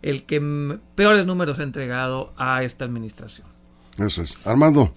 el 0.00 0.24
que 0.24 0.78
peores 0.94 1.26
números 1.26 1.58
ha 1.58 1.62
entregado 1.62 2.32
a 2.38 2.62
esta 2.62 2.86
administración. 2.86 3.46
Eso 3.98 4.22
es. 4.22 4.38
Armando. 4.46 4.94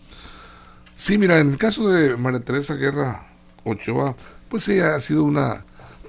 Sí, 0.95 1.17
mira, 1.17 1.39
en 1.39 1.51
el 1.51 1.57
caso 1.57 1.89
de 1.89 2.15
María 2.15 2.39
Teresa 2.39 2.75
Guerra 2.75 3.32
Ochoa, 3.63 4.15
pues 4.49 4.67
ella 4.67 4.95
ha 4.95 4.99
sido 4.99 5.23
una 5.23 5.65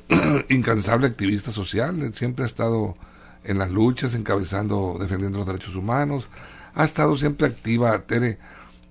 incansable 0.49 1.07
activista 1.07 1.51
social, 1.51 2.13
siempre 2.15 2.45
ha 2.45 2.47
estado 2.47 2.97
en 3.45 3.59
las 3.59 3.71
luchas, 3.71 4.15
encabezando, 4.15 4.97
defendiendo 4.99 5.39
los 5.39 5.47
derechos 5.47 5.75
humanos, 5.75 6.31
ha 6.75 6.85
estado 6.85 7.17
siempre 7.17 7.47
activa, 7.47 7.99
Tere, 8.01 8.39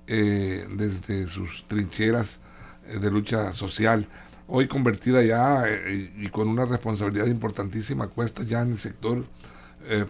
eh, 0.07 0.67
desde 0.71 1.27
sus 1.27 1.65
trincheras 1.67 2.39
eh, 2.87 2.99
de 2.99 3.11
lucha 3.11 3.53
social, 3.53 4.07
hoy 4.47 4.67
convertida 4.67 5.21
ya 5.23 5.63
eh, 5.67 6.13
y 6.17 6.29
con 6.29 6.47
una 6.47 6.65
responsabilidad 6.65 7.27
importantísima, 7.27 8.07
cuesta 8.07 8.43
ya 8.43 8.61
en 8.61 8.73
el 8.73 8.79
sector 8.79 9.25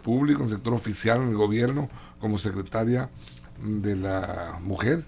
público, 0.04 0.42
en 0.42 0.50
el 0.50 0.56
sector 0.56 0.76
oficial, 0.76 1.20
en 1.24 1.30
el 1.30 1.36
gobierno, 1.36 1.90
como 2.20 2.38
secretaria 2.38 3.10
de 3.60 3.96
la 3.96 4.60
mujer, 4.62 5.04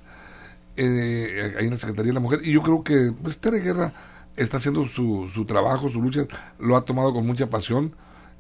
ahí 0.77 1.65
en 1.65 1.71
la 1.71 1.77
Secretaría 1.77 2.09
de 2.09 2.13
la 2.13 2.19
Mujer, 2.19 2.41
y 2.43 2.51
yo 2.51 2.61
creo 2.61 2.83
que 2.83 3.13
pues, 3.21 3.37
Tere 3.37 3.59
Guerra 3.59 3.93
está 4.35 4.57
haciendo 4.57 4.87
su, 4.87 5.29
su 5.33 5.45
trabajo, 5.45 5.89
su 5.89 6.01
lucha, 6.01 6.25
lo 6.59 6.75
ha 6.75 6.81
tomado 6.81 7.13
con 7.13 7.25
mucha 7.25 7.49
pasión 7.49 7.95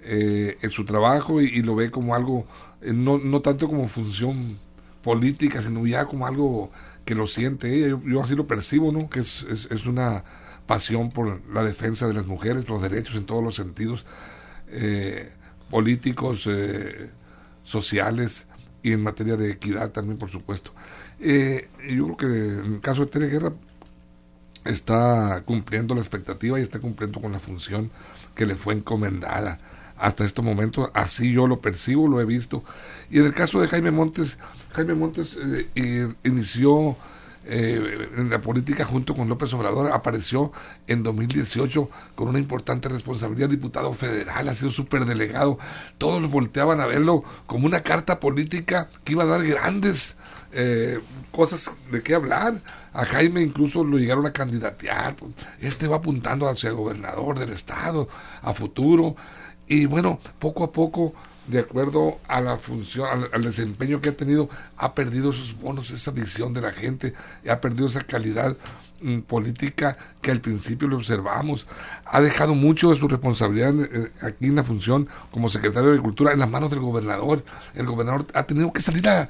en 0.07 0.69
su 0.69 0.85
trabajo 0.85 1.41
y, 1.41 1.63
lo 1.63 1.73
ve 1.73 1.89
como 1.89 2.13
algo, 2.13 2.45
no, 2.81 3.17
no 3.17 3.41
tanto 3.41 3.67
como 3.67 3.87
función 3.87 4.59
política, 5.01 5.61
sino 5.63 5.87
ya 5.87 6.05
como 6.05 6.27
algo 6.27 6.69
que 7.05 7.13
lo 7.13 7.27
siente 7.27 7.73
ella, 7.73 7.99
yo, 8.03 8.21
así 8.21 8.35
lo 8.35 8.47
percibo, 8.47 8.91
¿no? 8.91 9.07
Que 9.09 9.19
es, 9.19 9.45
es, 9.49 9.85
una 9.85 10.23
pasión 10.65 11.11
por 11.11 11.41
la 11.53 11.63
defensa 11.63 12.07
de 12.07 12.15
las 12.15 12.25
mujeres, 12.25 12.67
los 12.67 12.81
derechos 12.81 13.15
en 13.15 13.25
todos 13.25 13.43
los 13.43 13.55
sentidos, 13.55 14.05
eh, 14.69 15.31
políticos, 15.69 16.47
eh, 16.49 17.11
sociales 17.63 18.47
y 18.81 18.93
en 18.93 19.03
materia 19.03 19.37
de 19.37 19.51
equidad 19.51 19.91
también, 19.91 20.17
por 20.17 20.31
supuesto. 20.31 20.71
Eh, 21.19 21.69
yo 21.89 22.15
creo 22.15 22.17
que 22.17 22.59
en 22.65 22.73
el 22.75 22.81
caso 22.81 23.01
de 23.01 23.11
Tere 23.11 23.27
Guerra 23.27 23.53
está 24.65 25.43
cumpliendo 25.45 25.93
la 25.95 26.01
expectativa 26.01 26.59
y 26.59 26.63
está 26.63 26.79
cumpliendo 26.79 27.21
con 27.21 27.31
la 27.31 27.39
función 27.39 27.91
que 28.35 28.45
le 28.45 28.55
fue 28.55 28.73
encomendada 28.73 29.59
hasta 29.97 30.25
este 30.25 30.41
momento, 30.41 30.91
así 30.93 31.31
yo 31.31 31.47
lo 31.47 31.61
percibo, 31.61 32.07
lo 32.07 32.19
he 32.19 32.25
visto. 32.25 32.63
Y 33.09 33.19
en 33.19 33.27
el 33.27 33.33
caso 33.33 33.61
de 33.61 33.67
Jaime 33.67 33.91
Montes, 33.91 34.37
Jaime 34.73 34.93
Montes 34.93 35.37
eh, 35.75 36.13
inició 36.23 36.97
eh, 37.47 38.09
en 38.17 38.29
la 38.29 38.41
política 38.41 38.85
junto 38.85 39.15
con 39.15 39.29
López 39.29 39.53
Obrador, 39.53 39.91
apareció 39.91 40.51
en 40.87 41.03
2018 41.03 41.89
con 42.15 42.27
una 42.27 42.39
importante 42.39 42.89
responsabilidad, 42.89 43.49
diputado 43.49 43.93
federal, 43.93 44.49
ha 44.49 44.55
sido 44.55 44.71
superdelegado, 44.71 45.59
todos 45.97 46.27
volteaban 46.29 46.81
a 46.81 46.87
verlo 46.87 47.23
como 47.45 47.67
una 47.67 47.81
carta 47.81 48.19
política 48.19 48.89
que 49.03 49.13
iba 49.13 49.23
a 49.23 49.27
dar 49.27 49.45
grandes 49.45 50.17
eh, 50.53 50.99
cosas 51.31 51.69
de 51.91 52.01
qué 52.01 52.15
hablar. 52.15 52.61
A 52.93 53.05
Jaime 53.05 53.41
incluso 53.41 53.83
lo 53.83 53.97
llegaron 53.97 54.25
a 54.25 54.33
candidatear, 54.33 55.15
este 55.59 55.87
va 55.87 55.97
apuntando 55.97 56.47
hacia 56.47 56.71
gobernador 56.71 57.37
del 57.37 57.51
estado 57.51 58.07
a 58.41 58.53
futuro. 58.53 59.15
Y 59.67 59.85
bueno, 59.85 60.19
poco 60.39 60.63
a 60.63 60.71
poco 60.71 61.13
de 61.47 61.59
acuerdo 61.59 62.19
a 62.27 62.41
la 62.41 62.57
función, 62.57 63.27
al, 63.31 63.43
desempeño 63.43 64.01
que 64.01 64.09
ha 64.09 64.17
tenido, 64.17 64.49
ha 64.77 64.93
perdido 64.93 65.29
esos 65.29 65.59
bonos, 65.59 65.91
esa 65.91 66.11
visión 66.11 66.53
de 66.53 66.61
la 66.61 66.71
gente, 66.71 67.13
ha 67.49 67.61
perdido 67.61 67.87
esa 67.87 68.01
calidad 68.01 68.55
mm, 69.01 69.19
política 69.19 69.97
que 70.21 70.31
al 70.31 70.41
principio 70.41 70.87
le 70.87 70.95
observamos. 70.95 71.67
Ha 72.05 72.21
dejado 72.21 72.55
mucho 72.55 72.89
de 72.89 72.95
su 72.95 73.07
responsabilidad 73.07 73.73
eh, 73.79 74.11
aquí 74.21 74.45
en 74.45 74.55
la 74.55 74.63
función 74.63 75.07
como 75.31 75.49
secretario 75.49 75.89
de 75.89 75.95
Agricultura 75.95 76.33
en 76.33 76.39
las 76.39 76.49
manos 76.49 76.71
del 76.71 76.79
gobernador. 76.79 77.43
El 77.75 77.85
gobernador 77.85 78.25
ha 78.33 78.43
tenido 78.43 78.73
que 78.73 78.81
salir 78.81 79.07
a, 79.07 79.29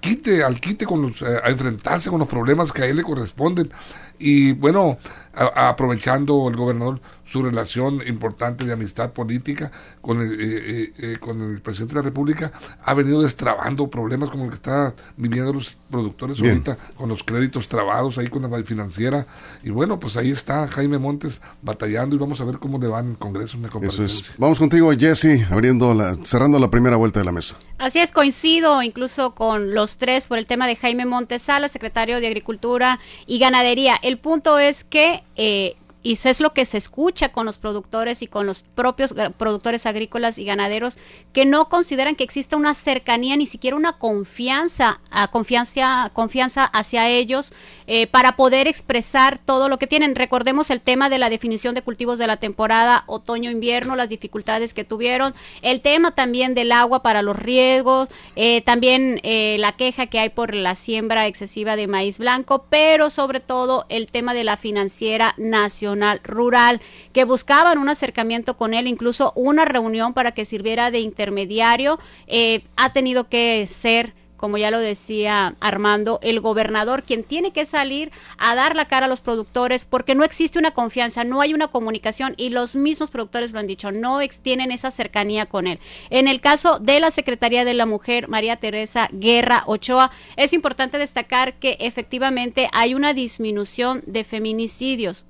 quite, 0.00 0.44
al 0.44 0.60
quite 0.60 0.84
con 0.84 1.02
los, 1.02 1.22
eh, 1.22 1.40
a 1.42 1.48
enfrentarse 1.50 2.10
con 2.10 2.18
los 2.18 2.28
problemas 2.28 2.72
que 2.72 2.82
a 2.82 2.86
él 2.86 2.96
le 2.96 3.02
corresponden. 3.02 3.70
Y 4.18 4.52
bueno, 4.52 4.98
aprovechando 5.32 6.48
el 6.48 6.56
gobernador 6.56 7.00
su 7.30 7.42
relación 7.42 8.02
importante 8.06 8.64
de 8.64 8.72
amistad 8.72 9.12
política 9.12 9.70
con 10.00 10.20
el, 10.20 10.40
eh, 10.40 10.92
eh, 10.98 11.16
con 11.20 11.40
el 11.42 11.60
presidente 11.60 11.94
de 11.94 12.00
la 12.00 12.04
República, 12.04 12.52
ha 12.82 12.94
venido 12.94 13.22
destrabando 13.22 13.86
problemas 13.88 14.30
como 14.30 14.44
el 14.44 14.50
que 14.50 14.56
está 14.56 14.94
viviendo 15.16 15.52
los 15.52 15.76
productores 15.90 16.40
ahorita, 16.40 16.78
con 16.96 17.08
los 17.08 17.22
créditos 17.22 17.68
trabados 17.68 18.16
ahí 18.18 18.28
con 18.28 18.42
la 18.42 18.62
financiera. 18.64 19.26
Y 19.62 19.70
bueno, 19.70 20.00
pues 20.00 20.16
ahí 20.16 20.30
está 20.30 20.66
Jaime 20.68 20.98
Montes 20.98 21.40
batallando 21.62 22.16
y 22.16 22.18
vamos 22.18 22.40
a 22.40 22.44
ver 22.44 22.58
cómo 22.58 22.78
le 22.78 22.88
va 22.88 23.00
en 23.00 23.10
el 23.10 23.18
Congreso 23.18 23.56
en 23.56 23.62
la 23.64 23.86
Eso 23.86 24.02
es. 24.02 24.32
Vamos 24.38 24.58
contigo, 24.58 24.90
Jesse, 24.98 25.46
abriendo 25.50 25.92
la, 25.92 26.16
cerrando 26.24 26.58
la 26.58 26.70
primera 26.70 26.96
vuelta 26.96 27.20
de 27.20 27.26
la 27.26 27.32
mesa. 27.32 27.58
Así 27.78 27.98
es, 27.98 28.10
coincido 28.10 28.82
incluso 28.82 29.34
con 29.34 29.74
los 29.74 29.98
tres 29.98 30.26
por 30.26 30.38
el 30.38 30.46
tema 30.46 30.66
de 30.66 30.76
Jaime 30.76 31.04
Montesala, 31.04 31.68
secretario 31.68 32.20
de 32.20 32.26
Agricultura 32.26 32.98
y 33.26 33.38
Ganadería. 33.38 33.96
El 34.02 34.18
punto 34.18 34.58
es 34.58 34.82
que 34.82 35.22
eh, 35.36 35.76
y 36.02 36.18
es 36.22 36.40
lo 36.40 36.52
que 36.52 36.64
se 36.64 36.78
escucha 36.78 37.30
con 37.30 37.46
los 37.46 37.58
productores 37.58 38.22
y 38.22 38.28
con 38.28 38.46
los 38.46 38.60
propios 38.60 39.14
productores 39.36 39.84
agrícolas 39.84 40.38
y 40.38 40.44
ganaderos 40.44 40.96
que 41.32 41.44
no 41.44 41.68
consideran 41.68 42.14
que 42.14 42.24
exista 42.24 42.56
una 42.56 42.74
cercanía 42.74 43.36
ni 43.36 43.46
siquiera 43.46 43.76
una 43.76 43.94
confianza 43.94 45.00
a 45.10 45.28
confianza 45.28 46.10
confianza 46.14 46.64
hacia 46.64 47.08
ellos 47.08 47.52
eh, 47.86 48.06
para 48.06 48.36
poder 48.36 48.68
expresar 48.68 49.38
todo 49.38 49.68
lo 49.68 49.78
que 49.78 49.86
tienen. 49.86 50.14
Recordemos 50.14 50.70
el 50.70 50.80
tema 50.80 51.08
de 51.08 51.18
la 51.18 51.30
definición 51.30 51.74
de 51.74 51.82
cultivos 51.82 52.18
de 52.18 52.26
la 52.26 52.36
temporada 52.36 53.04
otoño 53.06 53.50
invierno 53.50 53.96
las 53.96 54.08
dificultades 54.08 54.74
que 54.74 54.84
tuvieron 54.84 55.34
el 55.62 55.80
tema 55.80 56.14
también 56.14 56.54
del 56.54 56.72
agua 56.72 57.02
para 57.02 57.22
los 57.22 57.36
riegos 57.36 58.08
eh, 58.36 58.62
también 58.62 59.20
eh, 59.24 59.56
la 59.58 59.72
queja 59.72 60.06
que 60.06 60.20
hay 60.20 60.30
por 60.30 60.54
la 60.54 60.74
siembra 60.74 61.26
excesiva 61.26 61.76
de 61.76 61.86
maíz 61.86 62.18
blanco 62.18 62.66
pero 62.70 63.10
sobre 63.10 63.40
todo 63.40 63.86
el 63.88 64.06
tema 64.06 64.34
de 64.34 64.44
la 64.44 64.56
financiera 64.56 65.34
nacional 65.38 65.87
Rural, 66.22 66.80
que 67.12 67.24
buscaban 67.24 67.78
un 67.78 67.88
acercamiento 67.88 68.56
con 68.56 68.74
él, 68.74 68.86
incluso 68.86 69.32
una 69.34 69.64
reunión 69.64 70.14
para 70.14 70.32
que 70.32 70.44
sirviera 70.44 70.90
de 70.90 71.00
intermediario, 71.00 71.98
eh, 72.26 72.62
ha 72.76 72.92
tenido 72.92 73.28
que 73.28 73.66
ser 73.66 74.14
como 74.38 74.56
ya 74.56 74.70
lo 74.70 74.78
decía 74.78 75.56
Armando, 75.60 76.18
el 76.22 76.40
gobernador 76.40 77.02
quien 77.02 77.24
tiene 77.24 77.50
que 77.50 77.66
salir 77.66 78.10
a 78.38 78.54
dar 78.54 78.74
la 78.74 78.86
cara 78.86 79.06
a 79.06 79.08
los 79.08 79.20
productores 79.20 79.84
porque 79.84 80.14
no 80.14 80.24
existe 80.24 80.58
una 80.58 80.70
confianza, 80.70 81.24
no 81.24 81.42
hay 81.42 81.52
una 81.52 81.68
comunicación 81.68 82.34
y 82.38 82.48
los 82.48 82.74
mismos 82.74 83.10
productores 83.10 83.52
lo 83.52 83.58
han 83.58 83.66
dicho, 83.66 83.90
no 83.90 84.20
tienen 84.42 84.70
esa 84.70 84.90
cercanía 84.90 85.46
con 85.46 85.66
él. 85.66 85.80
En 86.08 86.28
el 86.28 86.40
caso 86.40 86.78
de 86.78 87.00
la 87.00 87.10
Secretaría 87.10 87.64
de 87.64 87.74
la 87.74 87.84
Mujer, 87.84 88.28
María 88.28 88.56
Teresa 88.56 89.08
Guerra 89.12 89.64
Ochoa, 89.66 90.12
es 90.36 90.52
importante 90.52 90.98
destacar 90.98 91.54
que 91.54 91.76
efectivamente 91.80 92.68
hay 92.72 92.94
una 92.94 93.14
disminución 93.14 94.02
de 94.06 94.22
feminicidios. 94.22 95.26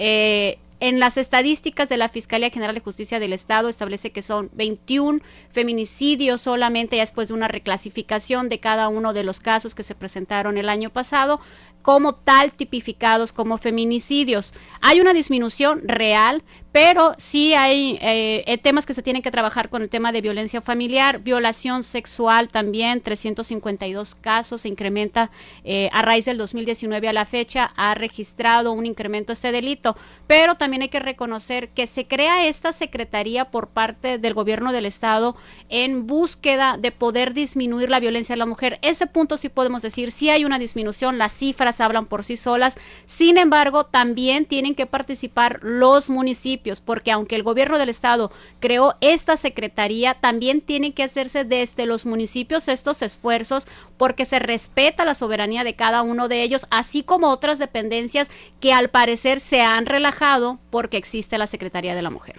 Eh, 0.00 0.58
en 0.78 1.00
las 1.00 1.16
estadísticas 1.16 1.88
de 1.88 1.96
la 1.96 2.08
Fiscalía 2.08 2.50
General 2.50 2.72
de 2.72 2.80
Justicia 2.80 3.18
del 3.18 3.32
Estado 3.32 3.68
establece 3.68 4.12
que 4.12 4.22
son 4.22 4.48
21 4.54 5.18
feminicidios 5.50 6.40
solamente 6.40 6.94
después 6.94 7.26
de 7.26 7.34
una 7.34 7.48
reclasificación 7.48 8.48
de 8.48 8.60
cada 8.60 8.88
uno 8.88 9.12
de 9.12 9.24
los 9.24 9.40
casos 9.40 9.74
que 9.74 9.82
se 9.82 9.96
presentaron 9.96 10.56
el 10.56 10.68
año 10.68 10.90
pasado 10.90 11.40
como 11.88 12.12
tal 12.16 12.52
tipificados 12.52 13.32
como 13.32 13.56
feminicidios. 13.56 14.52
Hay 14.82 15.00
una 15.00 15.14
disminución 15.14 15.88
real, 15.88 16.42
pero 16.70 17.14
sí 17.16 17.54
hay 17.54 17.98
eh, 18.02 18.44
eh, 18.46 18.58
temas 18.58 18.84
que 18.84 18.92
se 18.92 19.02
tienen 19.02 19.22
que 19.22 19.30
trabajar 19.30 19.70
con 19.70 19.80
el 19.80 19.88
tema 19.88 20.12
de 20.12 20.20
violencia 20.20 20.60
familiar, 20.60 21.20
violación 21.20 21.82
sexual 21.82 22.50
también, 22.50 23.00
352 23.00 24.14
casos, 24.16 24.60
se 24.60 24.68
incrementa 24.68 25.30
eh, 25.64 25.88
a 25.90 26.02
raíz 26.02 26.26
del 26.26 26.36
2019 26.36 27.08
a 27.08 27.14
la 27.14 27.24
fecha, 27.24 27.72
ha 27.74 27.94
registrado 27.94 28.72
un 28.72 28.84
incremento 28.84 29.32
este 29.32 29.50
delito, 29.50 29.96
pero 30.26 30.56
también 30.56 30.82
hay 30.82 30.90
que 30.90 31.00
reconocer 31.00 31.70
que 31.70 31.86
se 31.86 32.06
crea 32.06 32.46
esta 32.46 32.74
secretaría 32.74 33.46
por 33.46 33.68
parte 33.68 34.18
del 34.18 34.34
gobierno 34.34 34.72
del 34.72 34.84
estado 34.84 35.36
en 35.70 36.06
búsqueda 36.06 36.76
de 36.78 36.92
poder 36.92 37.32
disminuir 37.32 37.88
la 37.88 37.98
violencia 37.98 38.34
de 38.34 38.40
la 38.40 38.46
mujer. 38.46 38.78
Ese 38.82 39.06
punto 39.06 39.38
sí 39.38 39.48
podemos 39.48 39.80
decir, 39.80 40.12
sí 40.12 40.28
hay 40.28 40.44
una 40.44 40.58
disminución, 40.58 41.16
las 41.16 41.32
cifras 41.32 41.77
hablan 41.80 42.06
por 42.06 42.24
sí 42.24 42.36
solas, 42.36 42.76
sin 43.06 43.38
embargo, 43.38 43.84
también 43.84 44.46
tienen 44.46 44.74
que 44.74 44.86
participar 44.86 45.60
los 45.62 46.10
municipios 46.10 46.80
porque 46.80 47.12
aunque 47.12 47.36
el 47.36 47.42
gobierno 47.42 47.78
del 47.78 47.88
estado 47.88 48.30
creó 48.60 48.94
esta 49.00 49.36
secretaría, 49.36 50.14
también 50.14 50.60
tienen 50.60 50.92
que 50.92 51.02
hacerse 51.02 51.44
desde 51.44 51.86
los 51.86 52.06
municipios 52.06 52.68
estos 52.68 53.02
esfuerzos 53.02 53.66
porque 53.96 54.24
se 54.24 54.38
respeta 54.38 55.04
la 55.04 55.14
soberanía 55.14 55.64
de 55.64 55.74
cada 55.74 56.02
uno 56.02 56.28
de 56.28 56.42
ellos, 56.42 56.66
así 56.70 57.02
como 57.02 57.28
otras 57.28 57.58
dependencias 57.58 58.28
que 58.60 58.72
al 58.72 58.90
parecer 58.90 59.40
se 59.40 59.60
han 59.60 59.86
relajado 59.86 60.58
porque 60.70 60.96
existe 60.96 61.38
la 61.38 61.46
Secretaría 61.46 61.94
de 61.94 62.02
la 62.02 62.10
Mujer. 62.10 62.36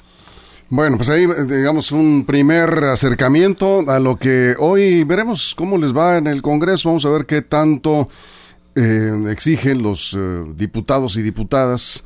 Bueno, 0.71 0.97
pues 0.97 1.09
ahí 1.09 1.25
digamos 1.47 1.91
un 1.91 2.25
primer 2.25 2.69
acercamiento 2.85 3.89
a 3.89 3.99
lo 3.99 4.17
que 4.17 4.53
hoy 4.59 5.03
veremos 5.03 5.55
cómo 5.55 5.79
les 5.79 5.95
va 5.97 6.17
en 6.17 6.27
el 6.27 6.43
Congreso. 6.43 6.89
Vamos 6.89 7.05
a 7.05 7.09
ver 7.09 7.25
qué 7.25 7.41
tanto 7.41 8.07
eh, 8.79 9.31
exigen 9.31 9.83
los 9.83 10.15
eh, 10.17 10.43
diputados 10.55 11.17
y 11.17 11.21
diputadas. 11.21 12.03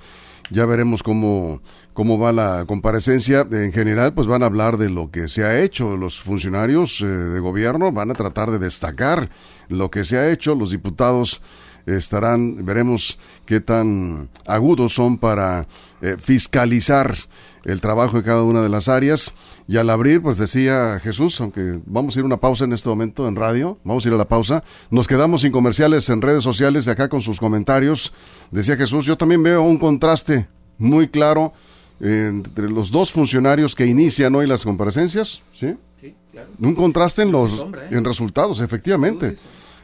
Ya 0.50 0.66
veremos 0.66 1.04
cómo 1.04 1.62
cómo 1.94 2.18
va 2.20 2.32
la 2.32 2.66
comparecencia. 2.68 3.48
En 3.52 3.72
general, 3.72 4.14
pues 4.14 4.28
van 4.28 4.44
a 4.44 4.48
hablar 4.48 4.78
de 4.78 4.90
lo 4.90 5.12
que 5.12 5.28
se 5.28 5.44
ha 5.44 5.62
hecho. 5.62 5.96
Los 5.96 6.20
funcionarios 6.20 7.02
eh, 7.02 7.06
de 7.06 7.40
gobierno 7.40 7.92
van 7.92 8.12
a 8.12 8.16
tratar 8.16 8.52
de 8.52 8.60
destacar 8.60 9.30
lo 9.70 9.90
que 9.90 10.04
se 10.04 10.18
ha 10.18 10.32
hecho. 10.32 10.56
Los 10.56 10.72
diputados 10.72 11.42
estarán, 11.86 12.66
veremos 12.66 13.20
qué 13.46 13.60
tan 13.60 14.30
agudos 14.46 14.94
son 14.94 15.18
para 15.18 15.68
eh, 16.02 16.18
fiscalizar 16.20 17.16
el 17.64 17.82
trabajo 17.82 18.18
de 18.18 18.24
cada 18.24 18.44
una 18.44 18.62
de 18.62 18.70
las 18.70 18.88
áreas. 18.88 19.34
Y 19.68 19.78
al 19.78 19.90
abrir, 19.90 20.22
pues 20.22 20.38
decía 20.38 21.00
Jesús, 21.02 21.40
aunque 21.40 21.80
vamos 21.86 22.16
a 22.16 22.20
ir 22.20 22.24
a 22.24 22.26
una 22.26 22.38
pausa 22.38 22.66
en 22.66 22.74
este 22.74 22.90
momento 22.90 23.28
en 23.28 23.36
radio, 23.36 23.78
vamos 23.84 24.06
a 24.06 24.10
ir 24.10 24.14
a 24.14 24.18
la 24.18 24.28
pausa, 24.28 24.64
nos 24.90 25.08
quedamos 25.08 25.42
sin 25.42 25.52
comerciales 25.52 26.10
en 26.10 26.22
redes 26.22 26.44
sociales 26.44 26.86
de 26.86 26.92
acá 26.92 27.08
con 27.08 27.22
sus 27.22 27.40
comentarios. 27.40 28.14
Decía 28.52 28.76
Jesús, 28.76 29.06
yo 29.06 29.18
también 29.18 29.42
veo 29.42 29.62
un 29.62 29.78
contraste 29.78 30.48
muy 30.78 31.08
claro 31.08 31.54
entre 32.02 32.70
los 32.70 32.92
dos 32.92 33.12
funcionarios 33.12 33.76
que 33.76 33.86
inician 33.86 34.36
hoy 34.36 34.48
las 34.48 34.66
comparecencias, 34.66 35.42
¿sí? 35.54 35.76
Sí, 36.02 36.14
claro. 36.34 36.50
Un 36.60 36.76
contraste 36.76 37.22
en 37.22 37.32
los 37.32 37.62
¿eh? 37.62 37.88
en 37.92 38.04
resultados, 38.04 38.60
efectivamente. 38.60 39.38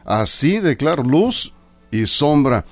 Así 0.04 0.60
de 0.60 0.76
claro, 0.76 1.04
luz 1.04 1.54
y 1.92 2.06
sombra 2.06 2.66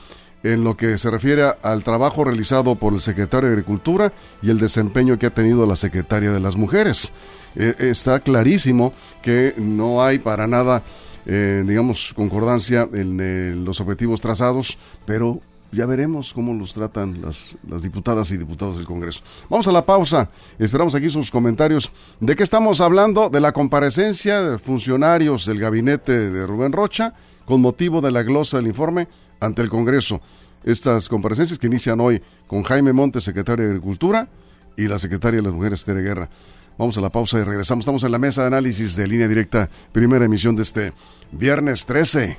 en 0.43 0.63
lo 0.63 0.77
que 0.77 0.97
se 0.97 1.09
refiere 1.09 1.43
al 1.61 1.83
trabajo 1.83 2.23
realizado 2.23 2.75
por 2.75 2.93
el 2.93 3.01
secretario 3.01 3.49
de 3.49 3.53
Agricultura 3.55 4.13
y 4.41 4.49
el 4.49 4.59
desempeño 4.59 5.17
que 5.17 5.25
ha 5.25 5.33
tenido 5.33 5.65
la 5.65 5.75
secretaria 5.75 6.31
de 6.31 6.39
las 6.39 6.55
Mujeres. 6.55 7.11
Eh, 7.55 7.75
está 7.79 8.19
clarísimo 8.19 8.93
que 9.21 9.53
no 9.57 10.03
hay 10.03 10.19
para 10.19 10.47
nada, 10.47 10.83
eh, 11.25 11.63
digamos, 11.65 12.13
concordancia 12.15 12.87
en 12.93 13.65
los 13.65 13.81
objetivos 13.81 14.21
trazados, 14.21 14.77
pero 15.05 15.41
ya 15.71 15.85
veremos 15.85 16.33
cómo 16.33 16.53
los 16.53 16.73
tratan 16.73 17.21
las, 17.21 17.55
diputadas 17.81 18.31
y 18.31 18.37
diputados 18.37 18.77
del 18.77 18.85
Congreso. 18.85 19.21
Vamos 19.49 19.67
a 19.67 19.71
la 19.71 19.85
pausa. 19.85 20.29
Esperamos 20.57 20.95
aquí 20.95 21.09
sus 21.09 21.29
comentarios. 21.29 21.91
¿De 22.19 22.35
qué 22.35 22.43
estamos 22.43 22.79
hablando? 22.79 23.29
De 23.29 23.41
la 23.41 23.51
comparecencia 23.51 24.41
de 24.41 24.59
funcionarios 24.59 25.45
del 25.45 25.59
gabinete 25.59 26.31
de 26.31 26.47
Rubén 26.47 26.71
Rocha 26.71 27.13
con 27.47 27.61
motivo 27.61 28.01
de 28.01 28.11
la 28.11 28.23
glosa 28.23 28.57
del 28.57 28.67
informe 28.67 29.07
ante 29.39 29.61
el 29.61 29.69
Congreso. 29.69 30.19
Estas 30.65 31.07
comparecencias 31.07 31.57
que 31.57 31.67
inician 31.67 31.99
hoy 32.01 32.21
con 32.45 32.61
Jaime 32.63 32.91
Montes, 32.91 33.23
secretario 33.23 33.63
de 33.63 33.71
Agricultura, 33.71 34.27
y 34.75 34.87
la 34.87 34.99
secretaria 34.99 35.37
de 35.37 35.43
las 35.43 35.53
Mujeres, 35.53 35.83
Tere 35.85 36.01
Guerra. 36.01 36.29
Vamos 36.77 36.97
a 36.97 37.01
la 37.01 37.09
pausa 37.09 37.39
y 37.39 37.43
regresamos. 37.43 37.83
Estamos 37.83 38.03
en 38.03 38.11
la 38.11 38.19
mesa 38.19 38.41
de 38.41 38.47
análisis 38.47 38.95
de 38.95 39.07
línea 39.07 39.27
directa, 39.29 39.69
primera 39.91 40.25
emisión 40.25 40.55
de 40.55 40.63
este 40.63 40.93
viernes 41.31 41.85
13. 41.85 42.37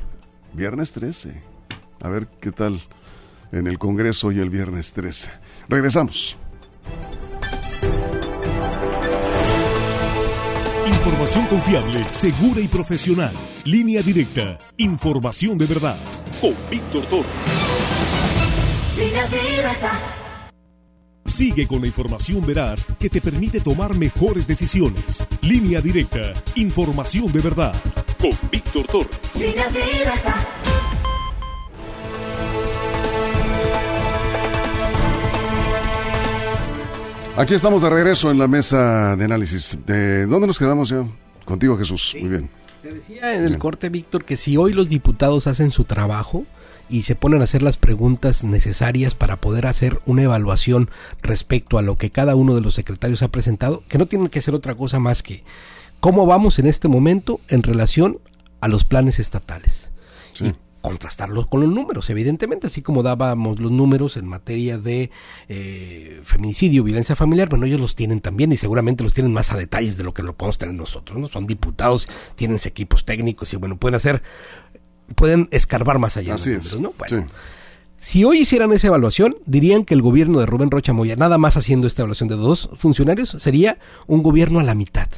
Viernes 0.52 0.92
13. 0.92 1.42
A 2.02 2.08
ver 2.08 2.28
qué 2.40 2.52
tal 2.52 2.80
en 3.50 3.66
el 3.66 3.78
Congreso 3.78 4.30
y 4.30 4.38
el 4.38 4.50
viernes 4.50 4.92
13. 4.92 5.30
Regresamos. 5.68 6.36
Información 10.98 11.46
confiable, 11.46 12.10
segura 12.10 12.60
y 12.60 12.66
profesional. 12.66 13.32
Línea 13.64 14.02
directa. 14.02 14.58
Información 14.78 15.56
de 15.56 15.66
verdad. 15.66 15.96
Con 16.40 16.56
Víctor 16.68 17.06
Toro. 17.06 17.28
Línea 18.96 19.26
directa. 19.28 20.00
Sigue 21.24 21.68
con 21.68 21.82
la 21.82 21.86
información 21.86 22.44
veraz 22.44 22.84
que 22.98 23.08
te 23.08 23.20
permite 23.20 23.60
tomar 23.60 23.94
mejores 23.94 24.48
decisiones. 24.48 25.28
Línea 25.40 25.80
directa. 25.80 26.34
Información 26.56 27.32
de 27.32 27.40
verdad. 27.42 27.74
Con 28.18 28.36
Víctor 28.50 28.86
Torres. 28.88 29.36
Línea 29.36 29.68
directa. 29.68 30.46
Aquí 37.38 37.54
estamos 37.54 37.82
de 37.82 37.88
regreso 37.88 38.32
en 38.32 38.38
la 38.38 38.48
mesa 38.48 39.14
de 39.14 39.24
análisis. 39.24 39.78
¿De 39.86 40.26
dónde 40.26 40.48
nos 40.48 40.58
quedamos 40.58 40.88
ya? 40.88 41.06
Contigo, 41.44 41.78
Jesús. 41.78 42.16
Muy 42.18 42.28
bien. 42.28 42.50
Te 42.82 42.92
decía 42.92 43.36
en 43.36 43.44
el 43.44 43.58
corte, 43.58 43.90
Víctor, 43.90 44.24
que 44.24 44.36
si 44.36 44.56
hoy 44.56 44.72
los 44.72 44.88
diputados 44.88 45.46
hacen 45.46 45.70
su 45.70 45.84
trabajo, 45.84 46.46
y 46.88 47.02
se 47.02 47.14
ponen 47.14 47.40
a 47.40 47.44
hacer 47.44 47.62
las 47.62 47.76
preguntas 47.76 48.42
necesarias 48.42 49.14
para 49.14 49.36
poder 49.36 49.66
hacer 49.66 50.00
una 50.04 50.22
evaluación 50.22 50.90
respecto 51.22 51.78
a 51.78 51.82
lo 51.82 51.96
que 51.96 52.10
cada 52.10 52.34
uno 52.34 52.56
de 52.56 52.60
los 52.60 52.74
secretarios 52.74 53.22
ha 53.22 53.28
presentado, 53.28 53.84
que 53.88 53.98
no 53.98 54.06
tienen 54.06 54.28
que 54.28 54.40
hacer 54.40 54.54
otra 54.54 54.74
cosa 54.74 54.98
más 54.98 55.22
que 55.22 55.44
cómo 56.00 56.26
vamos 56.26 56.58
en 56.58 56.66
este 56.66 56.88
momento 56.88 57.40
en 57.48 57.62
relación 57.62 58.18
a 58.60 58.66
los 58.66 58.84
planes 58.84 59.20
estatales. 59.20 59.90
Y 60.40 60.52
contrastarlos 60.80 61.46
con 61.46 61.60
los 61.60 61.70
números, 61.70 62.08
evidentemente, 62.10 62.68
así 62.68 62.82
como 62.82 63.02
dábamos 63.02 63.60
los 63.60 63.70
números 63.70 64.16
en 64.16 64.26
materia 64.26 64.78
de 64.78 65.10
eh, 65.48 66.20
feminicidio, 66.24 66.84
violencia 66.84 67.16
familiar, 67.16 67.48
bueno, 67.48 67.66
ellos 67.66 67.80
los 67.80 67.96
tienen 67.96 68.20
también 68.20 68.52
y 68.52 68.56
seguramente 68.56 69.02
los 69.02 69.14
tienen 69.14 69.32
más 69.32 69.52
a 69.52 69.56
detalles 69.56 69.96
de 69.96 70.04
lo 70.04 70.14
que 70.14 70.22
lo 70.22 70.36
podemos 70.36 70.58
tener 70.58 70.74
nosotros, 70.74 71.18
¿no? 71.18 71.28
Son 71.28 71.46
diputados, 71.46 72.08
tienen 72.36 72.58
equipos 72.64 73.04
técnicos 73.04 73.52
y 73.52 73.56
bueno, 73.56 73.76
pueden 73.76 73.96
hacer, 73.96 74.22
pueden 75.14 75.48
escarbar 75.50 75.98
más 75.98 76.16
allá. 76.16 76.34
Así. 76.34 76.56
Bueno, 76.76 77.26
Si 77.98 78.24
hoy 78.24 78.40
hicieran 78.40 78.72
esa 78.72 78.86
evaluación, 78.86 79.36
dirían 79.46 79.84
que 79.84 79.94
el 79.94 80.02
gobierno 80.02 80.38
de 80.38 80.46
Rubén 80.46 80.70
Rocha 80.70 80.92
Moya, 80.92 81.16
nada 81.16 81.38
más 81.38 81.56
haciendo 81.56 81.86
esta 81.86 82.02
evaluación 82.02 82.28
de 82.28 82.36
dos 82.36 82.70
funcionarios, 82.76 83.30
sería 83.30 83.78
un 84.06 84.22
gobierno 84.22 84.60
a 84.60 84.62
la 84.62 84.74
mitad. 84.74 85.08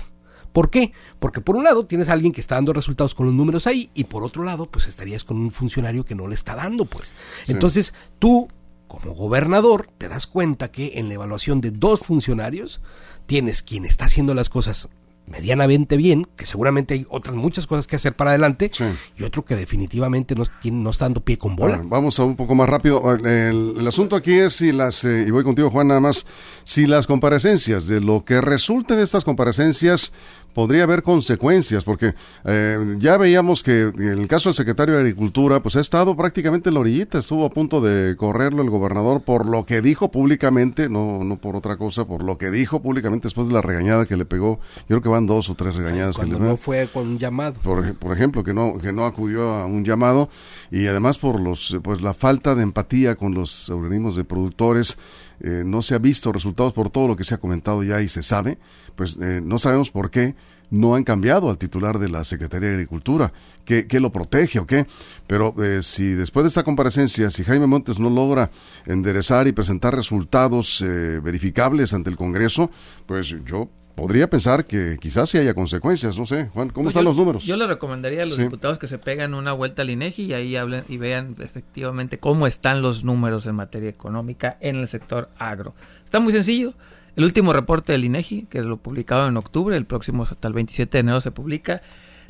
¿Por 0.52 0.70
qué? 0.70 0.92
Porque 1.18 1.40
por 1.40 1.56
un 1.56 1.64
lado 1.64 1.86
tienes 1.86 2.08
a 2.08 2.12
alguien 2.12 2.32
que 2.32 2.40
está 2.40 2.56
dando 2.56 2.72
resultados 2.72 3.14
con 3.14 3.26
los 3.26 3.34
números 3.34 3.66
ahí 3.66 3.90
y 3.94 4.04
por 4.04 4.24
otro 4.24 4.44
lado 4.44 4.66
pues 4.66 4.86
estarías 4.86 5.24
con 5.24 5.38
un 5.38 5.50
funcionario 5.50 6.04
que 6.04 6.14
no 6.14 6.26
le 6.26 6.34
está 6.34 6.54
dando 6.54 6.84
pues. 6.84 7.12
Entonces 7.46 7.94
tú 8.18 8.48
como 8.88 9.14
gobernador 9.14 9.88
te 9.98 10.08
das 10.08 10.26
cuenta 10.26 10.72
que 10.72 10.98
en 10.98 11.08
la 11.08 11.14
evaluación 11.14 11.60
de 11.60 11.70
dos 11.70 12.00
funcionarios 12.00 12.80
tienes 13.26 13.62
quien 13.62 13.84
está 13.84 14.06
haciendo 14.06 14.34
las 14.34 14.48
cosas 14.48 14.88
medianamente 15.30 15.96
bien, 15.96 16.26
que 16.36 16.44
seguramente 16.44 16.94
hay 16.94 17.06
otras 17.08 17.36
muchas 17.36 17.66
cosas 17.66 17.86
que 17.86 17.96
hacer 17.96 18.14
para 18.14 18.30
adelante, 18.30 18.70
y 19.16 19.22
otro 19.22 19.44
que 19.44 19.54
definitivamente 19.54 20.34
no, 20.34 20.42
no, 20.64 20.90
está 20.90 21.04
dando 21.04 21.20
pie 21.20 21.38
con 21.38 21.56
bola. 21.56 21.80
vamos 21.84 22.18
a 22.18 22.24
un 22.24 22.36
poco 22.36 22.54
más 22.54 22.68
rápido. 22.68 23.14
El, 23.14 23.86
asunto 23.86 24.16
aquí 24.16 24.38
es 24.38 24.54
si 24.54 24.72
las, 24.72 25.04
eh, 25.04 25.24
y 25.26 25.30
voy 25.30 25.44
contigo 25.44 25.70
Juan 25.70 25.88
nada 25.88 26.00
más, 26.00 26.26
si 26.64 26.86
las 26.86 27.06
comparecencias, 27.06 27.86
de 27.86 28.00
lo 28.00 28.24
que 28.24 28.40
resulte 28.40 28.96
de 28.96 29.04
estas 29.04 29.24
comparecencias, 29.24 30.12
podría 30.52 30.84
haber 30.84 31.02
consecuencias, 31.02 31.84
porque 31.84 32.14
eh, 32.44 32.96
ya 32.98 33.16
veíamos 33.16 33.62
que 33.62 33.82
en 33.82 34.18
el 34.20 34.28
caso 34.28 34.48
del 34.48 34.54
secretario 34.54 34.94
de 34.94 35.00
Agricultura, 35.00 35.62
pues 35.62 35.76
ha 35.76 35.80
estado 35.80 36.16
prácticamente 36.16 36.68
en 36.68 36.74
la 36.74 36.80
orillita, 36.80 37.18
estuvo 37.18 37.44
a 37.44 37.50
punto 37.50 37.80
de 37.80 38.16
correrlo 38.16 38.62
el 38.62 38.70
gobernador 38.70 39.22
por 39.22 39.46
lo 39.46 39.64
que 39.64 39.80
dijo 39.80 40.10
públicamente, 40.10 40.88
no, 40.88 41.24
no 41.24 41.36
por 41.36 41.56
otra 41.56 41.76
cosa, 41.76 42.04
por 42.06 42.22
lo 42.22 42.38
que 42.38 42.50
dijo 42.50 42.80
públicamente 42.80 43.24
después 43.24 43.48
de 43.48 43.54
la 43.54 43.62
regañada 43.62 44.06
que 44.06 44.16
le 44.16 44.24
pegó, 44.24 44.60
yo 44.80 44.86
creo 44.88 45.02
que 45.02 45.08
van 45.08 45.26
dos 45.26 45.50
o 45.50 45.54
tres 45.54 45.74
regañadas 45.76 46.16
que 46.16 46.26
le 46.26 46.38
no 46.38 46.56
fue 46.56 46.88
con 46.92 47.08
un 47.08 47.18
llamado. 47.18 47.54
Por, 47.62 47.94
por, 47.94 48.12
ejemplo, 48.12 48.44
que 48.44 48.54
no, 48.54 48.78
que 48.78 48.92
no 48.92 49.04
acudió 49.04 49.50
a 49.50 49.66
un 49.66 49.84
llamado 49.84 50.28
y 50.70 50.86
además 50.86 51.18
por 51.18 51.40
los, 51.40 51.78
pues 51.82 52.00
la 52.00 52.14
falta 52.14 52.54
de 52.54 52.62
empatía 52.62 53.16
con 53.16 53.34
los 53.34 53.70
organismos 53.70 54.16
de 54.16 54.24
productores, 54.24 54.98
eh, 55.40 55.62
no 55.64 55.82
se 55.82 55.94
ha 55.94 55.98
visto 55.98 56.32
resultados 56.32 56.72
por 56.72 56.90
todo 56.90 57.08
lo 57.08 57.16
que 57.16 57.24
se 57.24 57.34
ha 57.34 57.38
comentado 57.38 57.82
ya 57.82 58.02
y 58.02 58.08
se 58.08 58.22
sabe, 58.22 58.58
pues 58.94 59.16
eh, 59.20 59.40
no 59.42 59.58
sabemos 59.58 59.90
por 59.90 60.10
qué 60.10 60.34
no 60.70 60.94
han 60.94 61.02
cambiado 61.02 61.50
al 61.50 61.58
titular 61.58 61.98
de 61.98 62.08
la 62.08 62.24
Secretaría 62.24 62.68
de 62.68 62.74
Agricultura, 62.74 63.32
¿qué, 63.64 63.86
lo 63.98 64.12
protege 64.12 64.60
o 64.60 64.66
qué? 64.66 64.86
Pero 65.26 65.54
eh, 65.62 65.82
si 65.82 66.12
después 66.12 66.44
de 66.44 66.48
esta 66.48 66.62
comparecencia, 66.62 67.30
si 67.30 67.42
Jaime 67.42 67.66
Montes 67.66 67.98
no 67.98 68.08
logra 68.08 68.50
enderezar 68.86 69.48
y 69.48 69.52
presentar 69.52 69.96
resultados 69.96 70.84
verificables 71.22 71.92
ante 71.92 72.10
el 72.10 72.16
Congreso, 72.16 72.70
pues 73.06 73.34
yo 73.44 73.68
podría 73.94 74.28
pensar 74.30 74.64
que 74.66 74.98
quizás 75.00 75.30
sí 75.30 75.38
haya 75.38 75.54
consecuencias, 75.54 76.18
no 76.18 76.26
sé. 76.26 76.46
Juan, 76.54 76.68
¿cómo 76.70 76.84
pues 76.84 76.94
están 76.94 77.04
los 77.04 77.16
números? 77.16 77.44
Yo 77.44 77.56
le 77.56 77.66
recomendaría 77.66 78.22
a 78.22 78.26
los 78.26 78.36
diputados 78.36 78.78
que 78.78 78.88
se 78.88 78.98
peguen 78.98 79.34
una 79.34 79.52
vuelta 79.52 79.82
al 79.82 79.90
INEGI 79.90 80.24
y 80.24 80.32
ahí 80.32 80.56
hablen 80.56 80.84
y 80.88 80.96
vean 80.96 81.36
efectivamente 81.38 82.18
cómo 82.18 82.46
están 82.46 82.82
los 82.82 83.04
números 83.04 83.46
en 83.46 83.54
materia 83.54 83.90
económica 83.90 84.56
en 84.60 84.76
el 84.76 84.88
sector 84.88 85.30
agro. 85.38 85.74
Está 86.04 86.20
muy 86.20 86.32
sencillo. 86.32 86.74
El 87.16 87.24
último 87.24 87.52
reporte 87.52 87.92
del 87.92 88.04
INEGI, 88.04 88.46
que 88.46 88.62
lo 88.62 88.76
publicado 88.76 89.28
en 89.28 89.36
octubre, 89.36 89.76
el 89.76 89.84
próximo 89.84 90.22
hasta 90.22 90.48
el 90.48 90.54
27 90.54 90.96
de 90.96 91.00
enero 91.00 91.20
se 91.20 91.30
publica, 91.30 91.82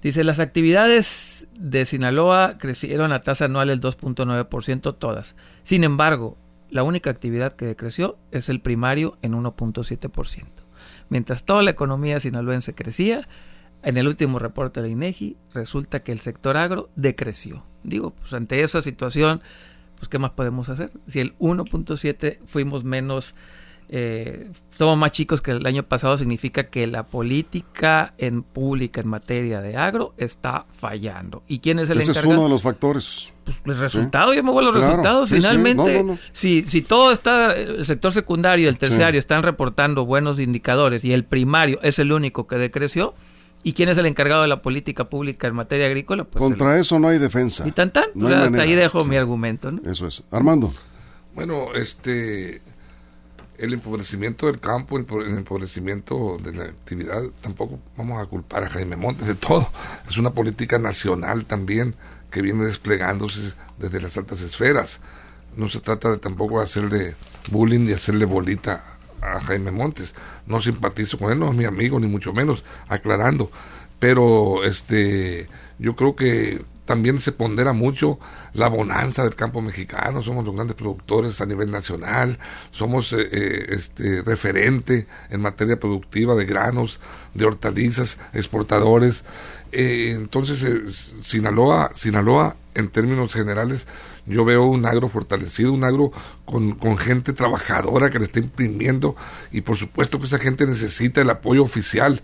dice 0.02 0.24
las 0.24 0.40
actividades 0.40 1.46
de 1.58 1.84
Sinaloa 1.84 2.56
crecieron 2.58 3.12
a 3.12 3.22
tasa 3.22 3.44
anual 3.44 3.68
del 3.68 3.80
2.9% 3.80 4.96
todas. 4.98 5.36
Sin 5.62 5.84
embargo, 5.84 6.38
la 6.70 6.82
única 6.82 7.10
actividad 7.10 7.54
que 7.54 7.66
decreció 7.66 8.16
es 8.30 8.48
el 8.48 8.60
primario 8.60 9.18
en 9.22 9.34
1.7%. 9.34 10.59
Mientras 11.10 11.44
toda 11.44 11.62
la 11.62 11.70
economía 11.70 12.20
sinaloense 12.20 12.74
crecía, 12.74 13.28
en 13.82 13.96
el 13.96 14.08
último 14.08 14.38
reporte 14.38 14.80
de 14.80 14.90
INEGI 14.90 15.36
resulta 15.52 16.02
que 16.02 16.12
el 16.12 16.20
sector 16.20 16.56
agro 16.56 16.88
decreció. 16.96 17.64
Digo, 17.82 18.10
pues 18.10 18.32
ante 18.32 18.62
esa 18.62 18.80
situación, 18.80 19.42
pues 19.96 20.08
¿qué 20.08 20.18
más 20.18 20.30
podemos 20.30 20.68
hacer? 20.68 20.92
Si 21.08 21.20
el 21.20 21.36
1.7 21.38 22.38
fuimos 22.46 22.84
menos 22.84 23.34
eh, 23.92 24.48
somos 24.70 24.96
más 24.96 25.10
chicos 25.10 25.42
que 25.42 25.50
el 25.50 25.66
año 25.66 25.82
pasado, 25.82 26.16
significa 26.16 26.68
que 26.68 26.86
la 26.86 27.02
política 27.02 28.14
en 28.18 28.44
pública 28.44 29.00
en 29.00 29.08
materia 29.08 29.60
de 29.60 29.76
agro 29.76 30.14
está 30.16 30.64
fallando. 30.78 31.42
¿Y 31.48 31.58
quién 31.58 31.80
es 31.80 31.90
el 31.90 32.00
Ese 32.00 32.12
es 32.12 32.24
uno 32.24 32.44
de 32.44 32.48
los 32.48 32.62
factores. 32.62 33.32
Pues 33.44 33.56
el 33.64 33.78
resultado, 33.78 34.32
yo 34.32 34.44
me 34.44 34.52
voy 34.52 34.62
a 34.62 34.70
los 34.70 34.76
resultados. 34.76 35.30
Finalmente, 35.30 36.04
si, 36.30 36.62
si 36.68 36.82
todo 36.82 37.10
está, 37.10 37.52
el 37.52 37.84
sector 37.84 38.12
secundario 38.12 38.66
y 38.66 38.68
el 38.68 38.78
terciario 38.78 39.18
están 39.18 39.42
reportando 39.42 40.06
buenos 40.06 40.38
indicadores 40.38 41.04
y 41.04 41.12
el 41.12 41.24
primario 41.24 41.80
es 41.82 41.98
el 41.98 42.12
único 42.12 42.46
que 42.46 42.56
decreció, 42.56 43.14
¿Y 43.62 43.74
quién 43.74 43.90
es 43.90 43.98
el 43.98 44.06
encargado 44.06 44.40
de 44.40 44.48
la 44.48 44.62
política 44.62 45.10
pública 45.10 45.46
en 45.46 45.54
materia 45.54 45.84
agrícola? 45.84 46.24
Pues 46.24 46.40
Contra 46.40 46.78
eso 46.78 46.98
no 46.98 47.08
hay 47.08 47.18
defensa. 47.18 47.68
Y 47.68 47.72
tan 47.72 47.90
tan. 47.90 48.04
hasta 48.32 48.62
ahí 48.62 48.74
dejo 48.74 49.04
mi 49.04 49.16
argumento. 49.16 49.70
Eso 49.84 50.06
es. 50.06 50.24
Armando. 50.30 50.72
Bueno, 51.34 51.74
este 51.74 52.62
el 53.60 53.74
empobrecimiento 53.74 54.46
del 54.46 54.58
campo, 54.58 54.96
el, 54.98 55.06
empobrecimiento 55.36 56.38
de 56.42 56.54
la 56.54 56.64
actividad, 56.64 57.22
tampoco 57.42 57.78
vamos 57.94 58.20
a 58.20 58.26
culpar 58.26 58.64
a 58.64 58.70
Jaime 58.70 58.96
Montes 58.96 59.28
de 59.28 59.34
todo. 59.34 59.70
Es 60.08 60.16
una 60.16 60.30
política 60.30 60.78
nacional 60.78 61.44
también 61.44 61.94
que 62.30 62.40
viene 62.40 62.64
desplegándose 62.64 63.54
desde 63.78 64.00
las 64.00 64.16
altas 64.16 64.40
esferas. 64.40 65.00
No 65.56 65.68
se 65.68 65.80
trata 65.80 66.10
de 66.10 66.16
tampoco 66.16 66.60
hacerle 66.60 67.16
bullying 67.50 67.80
ni 67.80 67.92
hacerle 67.92 68.24
bolita 68.24 68.82
a 69.20 69.40
Jaime 69.40 69.70
Montes. 69.70 70.14
No 70.46 70.60
simpatizo 70.60 71.18
con 71.18 71.30
él, 71.30 71.38
no 71.38 71.50
es 71.50 71.56
mi 71.56 71.66
amigo, 71.66 72.00
ni 72.00 72.06
mucho 72.06 72.32
menos, 72.32 72.64
aclarando. 72.88 73.50
Pero 73.98 74.64
este 74.64 75.48
yo 75.78 75.96
creo 75.96 76.16
que 76.16 76.64
también 76.90 77.20
se 77.20 77.30
pondera 77.30 77.72
mucho 77.72 78.18
la 78.52 78.66
bonanza 78.66 79.22
del 79.22 79.36
campo 79.36 79.62
mexicano, 79.62 80.22
somos 80.22 80.44
los 80.44 80.52
grandes 80.52 80.74
productores 80.74 81.40
a 81.40 81.46
nivel 81.46 81.70
nacional, 81.70 82.36
somos 82.72 83.12
eh, 83.12 83.28
eh, 83.30 83.66
este 83.68 84.22
referente 84.22 85.06
en 85.28 85.40
materia 85.40 85.78
productiva 85.78 86.34
de 86.34 86.46
granos, 86.46 86.98
de 87.32 87.44
hortalizas, 87.44 88.18
exportadores. 88.32 89.22
Eh, 89.70 90.14
entonces, 90.16 91.14
Sinaloa, 91.22 91.92
Sinaloa, 91.94 92.56
en 92.74 92.88
términos 92.88 93.34
generales, 93.34 93.86
yo 94.26 94.44
veo 94.44 94.64
un 94.64 94.84
agro 94.84 95.08
fortalecido, 95.08 95.72
un 95.72 95.84
agro 95.84 96.10
con, 96.44 96.72
con, 96.72 96.98
gente 96.98 97.32
trabajadora 97.32 98.10
que 98.10 98.18
le 98.18 98.24
está 98.24 98.40
imprimiendo 98.40 99.14
y 99.52 99.60
por 99.60 99.76
supuesto 99.76 100.18
que 100.18 100.26
esa 100.26 100.40
gente 100.40 100.66
necesita 100.66 101.20
el 101.20 101.30
apoyo 101.30 101.62
oficial 101.62 102.20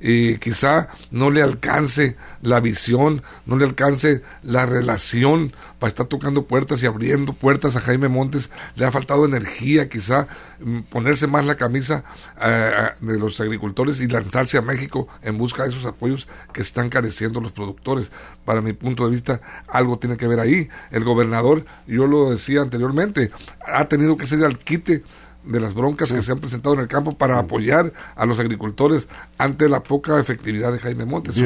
y 0.00 0.38
quizá 0.38 0.88
no 1.10 1.30
le 1.30 1.42
alcance 1.42 2.16
la 2.42 2.60
visión, 2.60 3.22
no 3.46 3.56
le 3.56 3.66
alcance 3.66 4.22
la 4.42 4.66
relación 4.66 5.52
para 5.78 5.88
estar 5.88 6.06
tocando 6.06 6.46
puertas 6.46 6.82
y 6.82 6.86
abriendo 6.86 7.32
puertas 7.32 7.76
a 7.76 7.80
Jaime 7.80 8.08
Montes, 8.08 8.50
le 8.76 8.84
ha 8.84 8.92
faltado 8.92 9.24
energía, 9.24 9.88
quizá 9.88 10.26
mm, 10.60 10.80
ponerse 10.82 11.26
más 11.26 11.46
la 11.46 11.56
camisa 11.56 12.04
eh, 12.40 12.90
de 13.00 13.18
los 13.18 13.40
agricultores 13.40 14.00
y 14.00 14.06
lanzarse 14.06 14.58
a 14.58 14.62
México 14.62 15.08
en 15.22 15.38
busca 15.38 15.64
de 15.64 15.70
esos 15.70 15.84
apoyos 15.84 16.28
que 16.52 16.62
están 16.62 16.90
careciendo 16.90 17.40
los 17.40 17.52
productores. 17.52 18.12
Para 18.44 18.60
mi 18.60 18.72
punto 18.72 19.04
de 19.04 19.10
vista, 19.10 19.40
algo 19.68 19.98
tiene 19.98 20.16
que 20.16 20.28
ver 20.28 20.40
ahí. 20.40 20.68
El 20.90 21.04
gobernador, 21.04 21.64
yo 21.86 22.06
lo 22.06 22.30
decía 22.30 22.62
anteriormente, 22.62 23.30
ha 23.66 23.86
tenido 23.88 24.16
que 24.16 24.26
ser 24.26 24.44
al 24.44 24.58
quite 24.58 25.02
de 25.44 25.60
las 25.60 25.74
broncas 25.74 26.12
que 26.12 26.22
se 26.22 26.32
han 26.32 26.38
presentado 26.38 26.74
en 26.74 26.80
el 26.80 26.88
campo 26.88 27.16
para 27.16 27.38
apoyar 27.38 27.92
a 28.14 28.26
los 28.26 28.38
agricultores 28.38 29.08
ante 29.38 29.68
la 29.68 29.82
poca 29.82 30.18
efectividad 30.20 30.72
de 30.72 30.78
Jaime 30.78 31.04
Montes. 31.04 31.36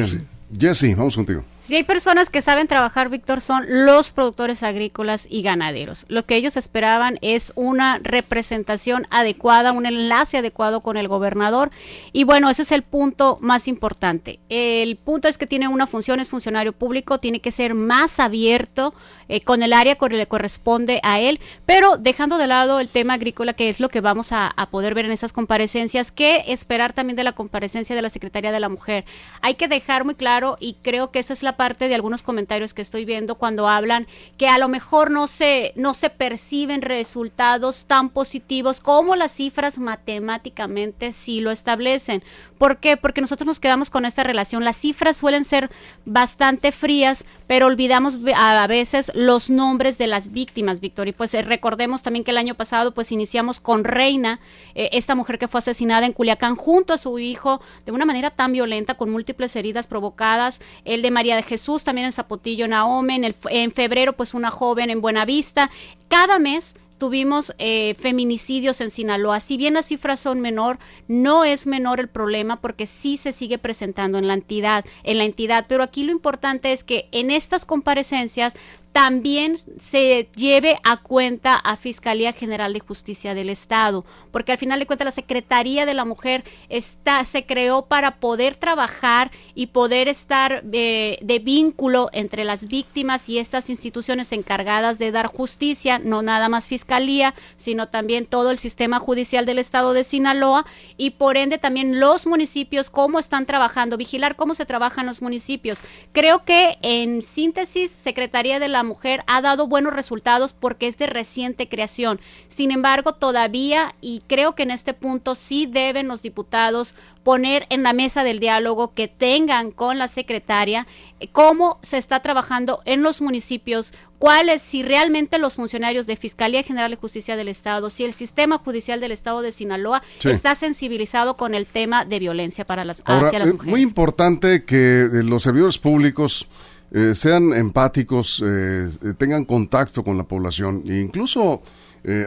Jesse, 0.57 0.95
vamos 0.95 1.15
contigo. 1.15 1.43
Si 1.65 1.75
hay 1.75 1.83
personas 1.83 2.29
que 2.29 2.43
saben 2.43 2.67
trabajar, 2.67 3.09
Víctor, 3.09 3.41
son 3.41 3.65
los 3.87 4.11
productores 4.11 4.61
agrícolas 4.61 5.25
y 5.27 5.41
ganaderos. 5.41 6.05
Lo 6.09 6.23
que 6.23 6.35
ellos 6.35 6.57
esperaban 6.57 7.17
es 7.23 7.53
una 7.55 7.97
representación 8.03 9.07
adecuada, 9.09 9.71
un 9.71 9.87
enlace 9.87 10.37
adecuado 10.37 10.81
con 10.81 10.95
el 10.95 11.07
gobernador. 11.07 11.71
Y 12.13 12.23
bueno, 12.23 12.51
ese 12.51 12.61
es 12.61 12.71
el 12.71 12.83
punto 12.83 13.39
más 13.41 13.67
importante. 13.67 14.37
El 14.47 14.95
punto 14.97 15.27
es 15.27 15.39
que 15.39 15.47
tiene 15.47 15.67
una 15.67 15.87
función, 15.87 16.19
es 16.19 16.29
funcionario 16.29 16.71
público, 16.71 17.17
tiene 17.17 17.39
que 17.39 17.49
ser 17.49 17.73
más 17.73 18.19
abierto 18.19 18.93
eh, 19.27 19.41
con 19.41 19.63
el 19.63 19.73
área 19.73 19.95
que 19.95 20.07
le 20.09 20.27
corresponde 20.27 20.99
a 21.01 21.19
él, 21.19 21.39
pero 21.65 21.97
dejando 21.97 22.37
de 22.37 22.45
lado 22.45 22.79
el 22.79 22.89
tema 22.89 23.15
agrícola, 23.15 23.53
que 23.53 23.69
es 23.69 23.79
lo 23.79 23.89
que 23.89 24.01
vamos 24.01 24.31
a, 24.33 24.53
a 24.55 24.69
poder 24.69 24.93
ver 24.93 25.05
en 25.05 25.11
estas 25.11 25.33
comparecencias, 25.33 26.11
¿qué 26.11 26.43
esperar 26.45 26.93
también 26.93 27.17
de 27.17 27.23
la 27.23 27.31
comparecencia 27.31 27.95
de 27.95 28.03
la 28.03 28.09
Secretaría 28.09 28.51
de 28.51 28.59
la 28.59 28.69
Mujer? 28.69 29.03
Hay 29.41 29.55
que 29.55 29.67
dejar 29.67 30.05
muy 30.05 30.13
claro, 30.13 30.57
y 30.59 30.75
creo 30.83 31.09
que 31.09 31.17
esa 31.17 31.33
es 31.33 31.41
la 31.41 31.54
parte 31.55 31.87
de 31.87 31.95
algunos 31.95 32.21
comentarios 32.21 32.73
que 32.73 32.81
estoy 32.81 33.05
viendo 33.05 33.35
cuando 33.35 33.67
hablan 33.67 34.07
que 34.37 34.47
a 34.47 34.57
lo 34.57 34.67
mejor 34.67 35.11
no 35.11 35.27
se, 35.27 35.73
no 35.75 35.93
se 35.93 36.09
perciben 36.09 36.81
resultados 36.81 37.85
tan 37.85 38.09
positivos 38.09 38.79
como 38.79 39.15
las 39.15 39.31
cifras 39.33 39.77
matemáticamente 39.77 41.11
sí 41.11 41.41
lo 41.41 41.51
establecen. 41.51 42.23
¿Por 42.57 42.77
qué? 42.77 42.95
Porque 42.95 43.19
nosotros 43.19 43.45
nos 43.45 43.59
quedamos 43.59 43.89
con 43.89 44.05
esta 44.05 44.23
relación. 44.23 44.63
Las 44.63 44.77
cifras 44.77 45.17
suelen 45.17 45.43
ser 45.43 45.69
bastante 46.05 46.71
frías, 46.71 47.25
pero 47.47 47.65
olvidamos 47.67 48.17
a 48.33 48.65
veces 48.67 49.11
los 49.13 49.49
nombres 49.49 49.97
de 49.97 50.07
las 50.07 50.31
víctimas, 50.31 50.79
Víctor. 50.79 51.09
Y 51.09 51.11
pues 51.11 51.33
eh, 51.33 51.41
recordemos 51.41 52.01
también 52.01 52.23
que 52.23 52.31
el 52.31 52.37
año 52.37 52.55
pasado 52.55 52.93
pues 52.93 53.11
iniciamos 53.11 53.59
con 53.59 53.83
Reina, 53.83 54.39
eh, 54.73 54.89
esta 54.93 55.15
mujer 55.15 55.37
que 55.37 55.49
fue 55.49 55.59
asesinada 55.59 56.05
en 56.05 56.13
Culiacán 56.13 56.55
junto 56.55 56.93
a 56.93 56.97
su 56.97 57.19
hijo 57.19 57.61
de 57.85 57.91
una 57.91 58.05
manera 58.05 58.31
tan 58.31 58.53
violenta, 58.53 58.95
con 58.95 59.09
múltiples 59.09 59.55
heridas 59.57 59.87
provocadas. 59.87 60.61
El 60.85 61.01
de 61.01 61.11
María 61.11 61.35
Jesús, 61.45 61.83
también 61.83 62.05
en 62.05 62.11
Zapotillo, 62.11 62.67
Naome, 62.67 63.15
en, 63.15 63.23
el, 63.23 63.35
en 63.49 63.71
febrero 63.71 64.13
pues 64.13 64.33
una 64.33 64.51
joven 64.51 64.89
en 64.89 65.01
Buenavista. 65.01 65.71
Cada 66.07 66.39
mes 66.39 66.75
tuvimos 66.97 67.53
eh, 67.57 67.95
feminicidios 67.95 68.81
en 68.81 68.89
Sinaloa. 68.89 69.39
Si 69.39 69.57
bien 69.57 69.73
las 69.73 69.87
cifras 69.87 70.19
son 70.19 70.41
menor, 70.41 70.79
no 71.07 71.43
es 71.43 71.67
menor 71.67 71.99
el 71.99 72.07
problema 72.07 72.61
porque 72.61 72.85
sí 72.85 73.17
se 73.17 73.31
sigue 73.31 73.57
presentando 73.57 74.17
en 74.17 74.27
la 74.27 74.33
entidad, 74.33 74.85
en 75.03 75.17
la 75.17 75.25
entidad. 75.25 75.65
Pero 75.67 75.83
aquí 75.83 76.03
lo 76.03 76.11
importante 76.11 76.71
es 76.71 76.83
que 76.83 77.07
en 77.11 77.31
estas 77.31 77.65
comparecencias 77.65 78.55
también 78.95 79.59
se 79.77 80.29
lleve 80.37 80.79
a 80.85 80.95
cuenta 80.95 81.55
a 81.55 81.75
Fiscalía 81.75 82.31
General 82.31 82.71
de 82.71 82.79
Justicia 82.79 83.33
del 83.33 83.49
Estado, 83.49 84.05
porque 84.31 84.53
al 84.53 84.57
final 84.57 84.79
de 84.79 84.85
cuentas 84.85 85.03
la 85.03 85.11
Secretaría 85.11 85.85
de 85.85 85.93
la 85.93 86.05
Mujer 86.05 86.45
está, 86.69 87.25
se 87.25 87.45
creó 87.45 87.87
para 87.87 88.21
poder 88.21 88.55
trabajar 88.55 89.31
y 89.53 89.67
poder 89.67 90.07
estar 90.07 90.63
de, 90.63 91.19
de 91.21 91.39
vínculo 91.39 92.09
entre 92.13 92.45
las 92.45 92.69
víctimas 92.69 93.27
y 93.27 93.37
estas 93.37 93.69
instituciones 93.69 94.31
encargadas 94.31 94.97
de 94.97 95.11
dar 95.11 95.27
justicia, 95.27 95.99
no 95.99 96.21
nada 96.21 96.47
más 96.47 96.69
Fiscalía, 96.69 97.33
sino 97.57 97.89
también 97.89 98.25
todo 98.25 98.49
el 98.49 98.57
sistema 98.57 98.99
judicial 98.99 99.45
del 99.45 99.59
Estado 99.59 99.91
de 99.91 100.05
Sinaloa 100.05 100.65
y 100.95 101.09
por 101.09 101.35
ende 101.35 101.57
también 101.57 101.99
los 101.99 102.25
municipios, 102.27 102.89
cómo 102.89 103.19
están 103.19 103.45
trabajando, 103.45 103.97
vigilar 103.97 104.37
cómo 104.37 104.55
se 104.55 104.65
trabajan 104.65 105.05
los 105.05 105.21
municipios. 105.21 105.79
Creo 106.13 106.45
que 106.45 106.77
en 106.81 107.21
síntesis, 107.21 107.91
Secretaría 107.91 108.57
de 108.57 108.69
la 108.69 108.84
mujer 108.85 109.23
ha 109.27 109.41
dado 109.41 109.67
buenos 109.67 109.93
resultados 109.93 110.53
porque 110.53 110.87
es 110.87 110.97
de 110.97 111.07
reciente 111.07 111.67
creación. 111.67 112.21
Sin 112.47 112.71
embargo, 112.71 113.13
todavía, 113.13 113.95
y 113.99 114.21
creo 114.27 114.55
que 114.55 114.63
en 114.63 114.71
este 114.71 114.93
punto 114.93 115.35
sí 115.35 115.65
deben 115.65 116.07
los 116.07 116.21
diputados 116.21 116.95
poner 117.25 117.65
en 117.69 117.81
la 117.81 117.91
mesa 117.91 118.23
del 118.23 118.39
diálogo 118.39 118.93
que 118.93 119.07
tengan 119.07 119.71
con 119.71 119.97
la 119.97 120.07
secretaria 120.07 120.85
eh, 121.19 121.27
cómo 121.31 121.79
se 121.81 121.97
está 121.97 122.21
trabajando 122.21 122.81
en 122.85 123.01
los 123.01 123.19
municipios, 123.19 123.93
cuáles, 124.19 124.61
si 124.61 124.83
realmente 124.83 125.39
los 125.39 125.55
funcionarios 125.55 126.05
de 126.05 126.17
Fiscalía 126.17 126.61
General 126.61 126.91
de 126.91 126.97
Justicia 126.97 127.35
del 127.35 127.47
Estado, 127.47 127.89
si 127.89 128.03
el 128.03 128.13
sistema 128.13 128.59
judicial 128.59 128.99
del 128.99 129.11
Estado 129.11 129.41
de 129.41 129.51
Sinaloa 129.51 130.03
está 130.23 130.53
sensibilizado 130.53 131.35
con 131.35 131.55
el 131.55 131.65
tema 131.65 132.05
de 132.05 132.19
violencia 132.19 132.63
para 132.63 132.85
las, 132.85 133.01
hacia 133.05 133.39
las 133.39 133.51
mujeres. 133.51 133.71
muy 133.71 133.81
importante 133.81 134.63
que 134.63 135.01
eh, 135.01 135.23
los 135.23 135.41
servidores 135.41 135.79
públicos 135.79 136.47
eh, 136.97 137.13
sean 137.13 137.53
empáticos, 137.53 138.41
eh, 138.41 138.89
eh, 139.03 139.13
tengan 139.17 139.43
contacto 139.43 140.01
con 140.01 140.17
la 140.17 140.23
población. 140.23 140.81
E 140.87 141.01
incluso 141.01 141.61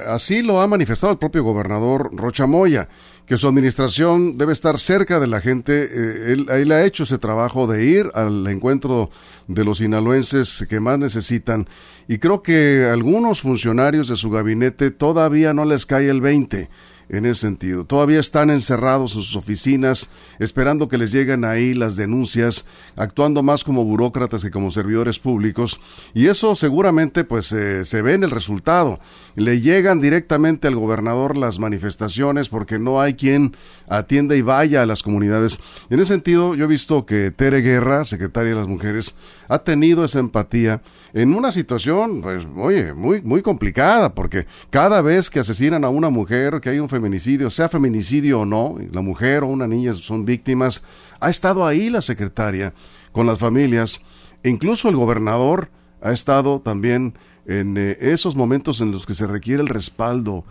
así 0.08 0.42
lo 0.42 0.60
ha 0.60 0.66
manifestado 0.66 1.12
el 1.12 1.20
propio 1.20 1.44
gobernador 1.44 2.10
Rocha 2.12 2.46
Moya, 2.46 2.88
que 3.24 3.36
su 3.36 3.46
administración 3.46 4.36
debe 4.36 4.52
estar 4.52 4.76
cerca 4.80 5.20
de 5.20 5.28
la 5.28 5.40
gente. 5.40 6.32
él, 6.32 6.48
él 6.50 6.72
ha 6.72 6.84
hecho 6.84 7.04
ese 7.04 7.16
trabajo 7.16 7.68
de 7.68 7.84
ir 7.84 8.10
al 8.14 8.44
encuentro 8.48 9.08
de 9.46 9.64
los 9.64 9.78
sinaloenses 9.78 10.66
que 10.68 10.80
más 10.80 10.98
necesitan. 10.98 11.68
Y 12.08 12.18
creo 12.18 12.42
que 12.42 12.88
algunos 12.92 13.40
funcionarios 13.40 14.08
de 14.08 14.16
su 14.16 14.30
gabinete 14.30 14.90
todavía 14.90 15.54
no 15.54 15.64
les 15.64 15.86
cae 15.86 16.10
el 16.10 16.20
20 16.20 16.68
en 17.08 17.26
ese 17.26 17.42
sentido. 17.42 17.84
Todavía 17.84 18.20
están 18.20 18.50
encerrados 18.50 19.14
en 19.14 19.22
sus 19.22 19.36
oficinas, 19.36 20.10
esperando 20.38 20.88
que 20.88 20.98
les 20.98 21.12
lleguen 21.12 21.44
ahí 21.44 21.74
las 21.74 21.96
denuncias, 21.96 22.66
actuando 22.96 23.42
más 23.42 23.64
como 23.64 23.84
burócratas 23.84 24.42
que 24.42 24.50
como 24.50 24.70
servidores 24.70 25.18
públicos, 25.18 25.80
y 26.14 26.26
eso 26.26 26.54
seguramente 26.54 27.24
pues 27.24 27.52
eh, 27.52 27.84
se 27.84 28.02
ve 28.02 28.14
en 28.14 28.24
el 28.24 28.30
resultado. 28.30 29.00
Le 29.34 29.60
llegan 29.60 30.00
directamente 30.00 30.68
al 30.68 30.76
gobernador 30.76 31.36
las 31.36 31.58
manifestaciones 31.58 32.48
porque 32.48 32.78
no 32.78 33.00
hay 33.00 33.14
quien 33.14 33.56
atienda 33.88 34.36
y 34.36 34.42
vaya 34.42 34.82
a 34.82 34.86
las 34.86 35.02
comunidades. 35.02 35.60
En 35.90 36.00
ese 36.00 36.14
sentido, 36.14 36.54
yo 36.54 36.64
he 36.64 36.68
visto 36.68 37.06
que 37.06 37.30
Tere 37.30 37.60
Guerra, 37.60 38.04
secretaria 38.04 38.50
de 38.50 38.56
las 38.56 38.66
Mujeres, 38.66 39.14
ha 39.48 39.60
tenido 39.60 40.04
esa 40.04 40.18
empatía 40.18 40.82
en 41.14 41.34
una 41.34 41.52
situación, 41.52 42.20
pues, 42.20 42.46
oye, 42.56 42.92
muy, 42.92 43.22
muy 43.22 43.42
complicada, 43.42 44.14
porque 44.14 44.46
cada 44.70 45.00
vez 45.00 45.30
que 45.30 45.40
asesinan 45.40 45.84
a 45.84 45.88
una 45.88 46.10
mujer, 46.10 46.60
que 46.60 46.70
hay 46.70 46.78
un 46.78 46.88
feminicidio, 46.98 47.48
sea 47.48 47.68
feminicidio 47.68 48.40
o 48.40 48.44
no, 48.44 48.76
la 48.90 49.02
mujer 49.02 49.44
o 49.44 49.46
una 49.46 49.68
niña 49.68 49.92
son 49.92 50.24
víctimas, 50.24 50.82
ha 51.20 51.30
estado 51.30 51.64
ahí 51.64 51.90
la 51.90 52.02
secretaria 52.02 52.74
con 53.12 53.24
las 53.24 53.38
familias, 53.38 54.00
e 54.42 54.50
incluso 54.50 54.88
el 54.88 54.96
gobernador 54.96 55.70
ha 56.02 56.10
estado 56.10 56.60
también 56.60 57.14
en 57.46 57.76
eh, 57.78 57.96
esos 58.00 58.34
momentos 58.34 58.80
en 58.80 58.90
los 58.90 59.06
que 59.06 59.14
se 59.14 59.28
requiere 59.28 59.62
el 59.62 59.68
respaldo, 59.68 60.44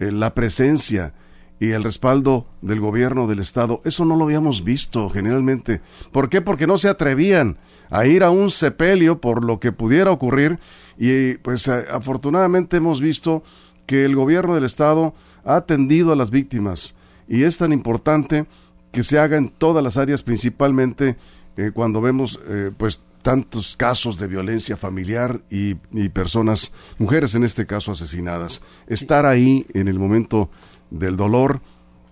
eh, 0.00 0.10
la 0.10 0.34
presencia 0.34 1.14
y 1.60 1.70
el 1.70 1.84
respaldo 1.84 2.48
del 2.60 2.80
gobierno 2.80 3.28
del 3.28 3.38
Estado. 3.38 3.80
Eso 3.84 4.04
no 4.04 4.16
lo 4.16 4.24
habíamos 4.24 4.64
visto 4.64 5.08
generalmente. 5.10 5.80
¿Por 6.10 6.28
qué? 6.28 6.40
Porque 6.40 6.66
no 6.66 6.76
se 6.76 6.88
atrevían 6.88 7.58
a 7.88 8.04
ir 8.04 8.24
a 8.24 8.30
un 8.30 8.50
sepelio 8.50 9.20
por 9.20 9.44
lo 9.44 9.60
que 9.60 9.70
pudiera 9.70 10.10
ocurrir 10.10 10.58
y 10.98 11.34
pues 11.34 11.68
afortunadamente 11.68 12.78
hemos 12.78 13.00
visto 13.00 13.44
que 13.86 14.04
el 14.04 14.16
gobierno 14.16 14.54
del 14.54 14.64
estado 14.64 15.14
ha 15.44 15.56
atendido 15.56 16.12
a 16.12 16.16
las 16.16 16.30
víctimas 16.30 16.96
y 17.28 17.44
es 17.44 17.58
tan 17.58 17.72
importante 17.72 18.46
que 18.90 19.02
se 19.02 19.18
haga 19.18 19.36
en 19.36 19.48
todas 19.48 19.82
las 19.82 19.96
áreas 19.96 20.22
principalmente 20.22 21.16
eh, 21.56 21.70
cuando 21.72 22.00
vemos 22.00 22.40
eh, 22.48 22.70
pues 22.76 23.02
tantos 23.22 23.76
casos 23.76 24.18
de 24.18 24.26
violencia 24.26 24.76
familiar 24.76 25.42
y, 25.48 25.74
personas, 26.08 26.74
mujeres 26.98 27.34
en 27.36 27.44
este 27.44 27.66
caso 27.66 27.92
asesinadas. 27.92 28.62
Estar 28.88 29.26
ahí 29.26 29.64
en 29.74 29.86
el 29.86 29.98
momento 29.98 30.50
del 30.90 31.16
dolor 31.16 31.60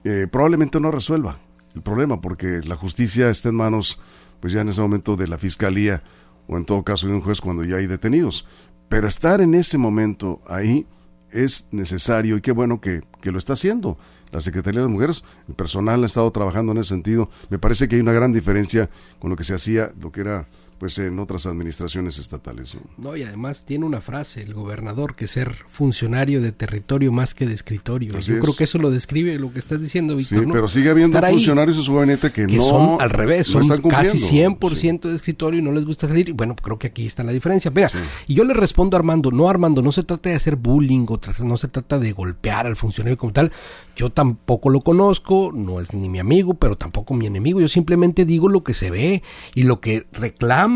eh, 0.04 0.26
probablemente 0.30 0.80
no 0.80 0.90
resuelva 0.90 1.38
el 1.74 1.82
problema 1.82 2.20
porque 2.20 2.60
la 2.64 2.76
justicia 2.76 3.28
está 3.28 3.50
en 3.50 3.56
manos 3.56 4.00
pues 4.40 4.52
ya 4.52 4.62
en 4.62 4.70
ese 4.70 4.80
momento 4.80 5.16
de 5.16 5.28
la 5.28 5.36
fiscalía 5.36 6.02
o 6.46 6.56
en 6.56 6.64
todo 6.64 6.82
caso 6.82 7.06
de 7.06 7.14
un 7.14 7.20
juez 7.20 7.40
cuando 7.40 7.64
ya 7.64 7.76
hay 7.76 7.86
detenidos. 7.86 8.46
Pero 8.88 9.06
estar 9.06 9.40
en 9.40 9.54
ese 9.54 9.78
momento 9.78 10.40
ahí 10.48 10.86
es 11.32 11.68
necesario 11.70 12.36
y 12.36 12.40
qué 12.40 12.52
bueno 12.52 12.80
que, 12.80 13.02
que 13.20 13.32
lo 13.32 13.38
está 13.38 13.54
haciendo. 13.54 13.98
La 14.32 14.40
Secretaría 14.40 14.82
de 14.82 14.86
Mujeres, 14.86 15.24
el 15.48 15.54
personal 15.54 16.02
ha 16.02 16.06
estado 16.06 16.30
trabajando 16.30 16.72
en 16.72 16.78
ese 16.78 16.90
sentido. 16.90 17.30
Me 17.48 17.58
parece 17.58 17.88
que 17.88 17.96
hay 17.96 18.00
una 18.00 18.12
gran 18.12 18.32
diferencia 18.32 18.88
con 19.18 19.30
lo 19.30 19.36
que 19.36 19.44
se 19.44 19.54
hacía, 19.54 19.92
lo 20.00 20.12
que 20.12 20.20
era 20.20 20.46
pues 20.80 20.98
en 20.98 21.18
otras 21.18 21.44
administraciones 21.44 22.18
estatales. 22.18 22.74
¿no? 22.96 23.14
y 23.14 23.22
además 23.22 23.66
tiene 23.66 23.84
una 23.84 24.00
frase 24.00 24.42
el 24.42 24.54
gobernador 24.54 25.14
que 25.14 25.26
ser 25.26 25.54
funcionario 25.68 26.40
de 26.40 26.52
territorio 26.52 27.12
más 27.12 27.34
que 27.34 27.46
de 27.46 27.52
escritorio. 27.52 28.18
Yo 28.18 28.40
creo 28.40 28.56
que 28.56 28.64
eso 28.64 28.78
lo 28.78 28.90
describe 28.90 29.38
lo 29.38 29.52
que 29.52 29.58
estás 29.58 29.78
diciendo, 29.78 30.16
Víctor. 30.16 30.44
Sí, 30.44 30.50
pero 30.50 30.68
sigue 30.68 30.88
habiendo 30.88 31.20
funcionarios 31.20 31.76
en 31.76 31.82
su 31.82 31.94
gabinete 31.94 32.32
que, 32.32 32.46
no 32.46 32.62
son 32.62 32.96
al 32.98 33.10
revés, 33.10 33.46
son 33.46 33.68
casi 33.90 34.18
100% 34.18 35.02
de 35.02 35.14
escritorio 35.14 35.60
y 35.60 35.62
no 35.62 35.70
les 35.70 35.84
gusta 35.84 36.08
salir. 36.08 36.30
Y 36.30 36.32
bueno, 36.32 36.56
creo 36.56 36.78
que 36.78 36.86
aquí 36.86 37.04
está 37.04 37.22
la 37.24 37.32
diferencia. 37.32 37.70
Mira, 37.70 37.90
y 38.26 38.32
yo 38.32 38.44
le 38.44 38.54
respondo 38.54 38.96
a 38.96 39.00
Armando, 39.00 39.30
no 39.30 39.50
Armando, 39.50 39.82
no 39.82 39.92
se 39.92 40.02
trata 40.02 40.30
de 40.30 40.36
hacer 40.36 40.56
bullying 40.56 41.04
o 41.08 41.20
no 41.44 41.58
se 41.58 41.68
trata 41.68 41.98
de 41.98 42.12
golpear 42.12 42.66
al 42.66 42.76
funcionario 42.76 43.18
como 43.18 43.34
tal. 43.34 43.52
Yo 43.96 44.08
tampoco 44.08 44.70
lo 44.70 44.80
conozco, 44.80 45.52
no 45.54 45.78
es 45.78 45.92
ni 45.92 46.08
mi 46.08 46.20
amigo, 46.20 46.54
pero 46.54 46.76
tampoco 46.76 47.12
mi 47.12 47.26
enemigo. 47.26 47.60
Yo 47.60 47.68
simplemente 47.68 48.24
digo 48.24 48.48
lo 48.48 48.64
que 48.64 48.72
se 48.72 48.90
ve 48.90 49.22
y 49.54 49.64
lo 49.64 49.80
que 49.80 50.06
reclama 50.12 50.69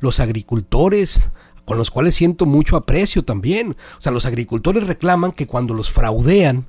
los 0.00 0.20
agricultores, 0.20 1.30
con 1.64 1.78
los 1.78 1.90
cuales 1.90 2.14
siento 2.14 2.46
mucho 2.46 2.76
aprecio 2.76 3.24
también. 3.24 3.76
O 3.98 4.02
sea, 4.02 4.12
los 4.12 4.26
agricultores 4.26 4.86
reclaman 4.86 5.32
que 5.32 5.46
cuando 5.46 5.74
los 5.74 5.90
fraudean 5.90 6.66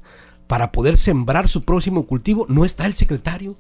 para 0.48 0.72
poder 0.72 0.98
sembrar 0.98 1.48
su 1.48 1.64
próximo 1.64 2.06
cultivo, 2.06 2.46
no 2.50 2.66
está 2.66 2.86
el 2.86 2.94
secretario. 2.94 3.56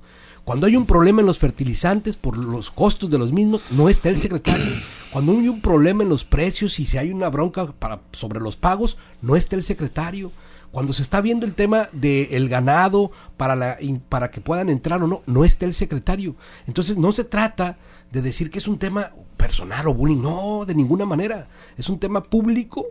Cuando 0.48 0.66
hay 0.66 0.78
un 0.78 0.86
problema 0.86 1.20
en 1.20 1.28
los 1.28 1.40
fertilizantes 1.40 2.16
por 2.16 2.38
los 2.38 2.72
costos 2.72 3.10
de 3.10 3.18
los 3.18 3.34
mismos, 3.34 3.64
no 3.70 3.90
está 3.90 4.08
el 4.08 4.18
secretario. 4.18 4.66
Cuando 5.12 5.34
hay 5.34 5.50
un 5.50 5.60
problema 5.60 6.04
en 6.04 6.10
los 6.10 6.24
precios 6.24 6.80
y 6.80 6.86
si 6.86 6.98
hay 6.98 7.12
una 7.12 7.30
bronca 7.30 7.74
para, 7.78 8.00
sobre 8.14 8.40
los 8.40 8.56
pagos, 8.56 8.98
no 9.22 9.36
está 9.36 9.58
el 9.58 9.64
secretario. 9.64 10.32
Cuando 10.72 10.94
se 10.94 11.02
está 11.02 11.22
viendo 11.22 11.46
el 11.46 11.54
tema 11.54 11.90
del 11.92 12.50
ganado 12.50 13.12
para, 13.38 13.56
la, 13.56 13.78
para 14.10 14.30
que 14.30 14.42
puedan 14.42 14.70
entrar 14.70 15.02
o 15.02 15.08
no, 15.08 15.24
no 15.26 15.46
está 15.46 15.66
el 15.66 15.74
secretario. 15.74 16.36
Entonces 16.68 16.98
no 16.98 17.12
se 17.12 17.24
trata 17.24 17.78
de 18.12 18.22
decir 18.22 18.50
que 18.50 18.60
es 18.60 18.68
un 18.68 18.78
tema 18.78 19.12
personal 19.38 19.88
o 19.88 19.94
bullying, 19.94 20.22
no, 20.22 20.66
de 20.66 20.76
ninguna 20.76 21.06
manera. 21.06 21.48
Es 21.78 21.90
un 21.90 22.00
tema 22.00 22.22
público 22.22 22.86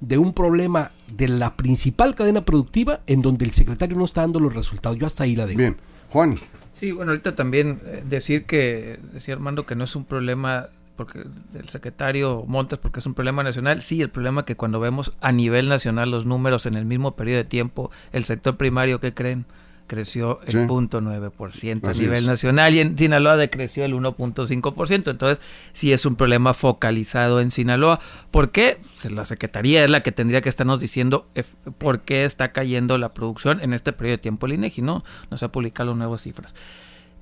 de 0.00 0.18
un 0.18 0.32
problema 0.32 0.92
de 1.14 1.28
la 1.28 1.56
principal 1.56 2.14
cadena 2.14 2.44
productiva 2.44 3.00
en 3.06 3.22
donde 3.22 3.44
el 3.44 3.52
secretario 3.52 3.96
no 3.96 4.04
está 4.04 4.22
dando 4.22 4.40
los 4.40 4.54
resultados. 4.54 4.98
Yo 4.98 5.06
hasta 5.06 5.24
ahí 5.24 5.36
la 5.36 5.46
dejo. 5.46 5.58
Bien, 5.58 5.76
Juan. 6.10 6.38
Sí, 6.74 6.92
bueno, 6.92 7.12
ahorita 7.12 7.34
también 7.34 7.80
eh, 7.84 8.02
decir 8.08 8.46
que, 8.46 8.98
decía 9.12 9.34
Armando, 9.34 9.66
que 9.66 9.74
no 9.74 9.84
es 9.84 9.94
un 9.96 10.04
problema 10.06 10.70
porque 11.00 11.24
el 11.54 11.66
secretario 11.70 12.44
Montes, 12.46 12.78
porque 12.78 13.00
es 13.00 13.06
un 13.06 13.14
problema 13.14 13.42
nacional. 13.42 13.80
Sí, 13.80 14.02
el 14.02 14.10
problema 14.10 14.42
es 14.42 14.46
que 14.46 14.54
cuando 14.54 14.80
vemos 14.80 15.14
a 15.22 15.32
nivel 15.32 15.66
nacional 15.66 16.10
los 16.10 16.26
números 16.26 16.66
en 16.66 16.74
el 16.74 16.84
mismo 16.84 17.16
periodo 17.16 17.38
de 17.38 17.44
tiempo, 17.44 17.90
el 18.12 18.24
sector 18.24 18.58
primario, 18.58 19.00
¿qué 19.00 19.14
creen? 19.14 19.46
creció 19.86 20.40
el 20.46 20.66
punto 20.68 21.02
por 21.36 21.52
ciento 21.52 21.88
a 21.88 21.92
nivel 21.94 22.24
nacional 22.24 22.74
y 22.74 22.80
en 22.80 22.96
Sinaloa 22.96 23.36
decreció 23.36 23.84
el 23.84 23.94
1.5%. 23.94 25.10
Entonces, 25.10 25.44
sí 25.72 25.92
es 25.92 26.04
un 26.04 26.16
problema 26.16 26.52
focalizado 26.52 27.40
en 27.40 27.50
Sinaloa. 27.50 27.98
¿Por 28.30 28.52
qué? 28.52 28.78
La 29.10 29.24
Secretaría 29.24 29.82
es 29.82 29.90
la 29.90 30.02
que 30.02 30.12
tendría 30.12 30.42
que 30.42 30.50
estarnos 30.50 30.80
diciendo 30.80 31.26
eh, 31.34 31.44
por 31.78 32.02
qué 32.02 32.24
está 32.24 32.52
cayendo 32.52 32.98
la 32.98 33.14
producción 33.14 33.60
en 33.62 33.72
este 33.72 33.92
periodo 33.92 34.18
de 34.18 34.22
tiempo 34.22 34.46
el 34.46 34.52
INEGI, 34.52 34.82
¿no? 34.82 35.02
No 35.30 35.38
se 35.38 35.46
ha 35.46 35.48
publicado 35.48 35.90
las 35.90 35.98
nuevas 35.98 36.20
cifras. 36.20 36.54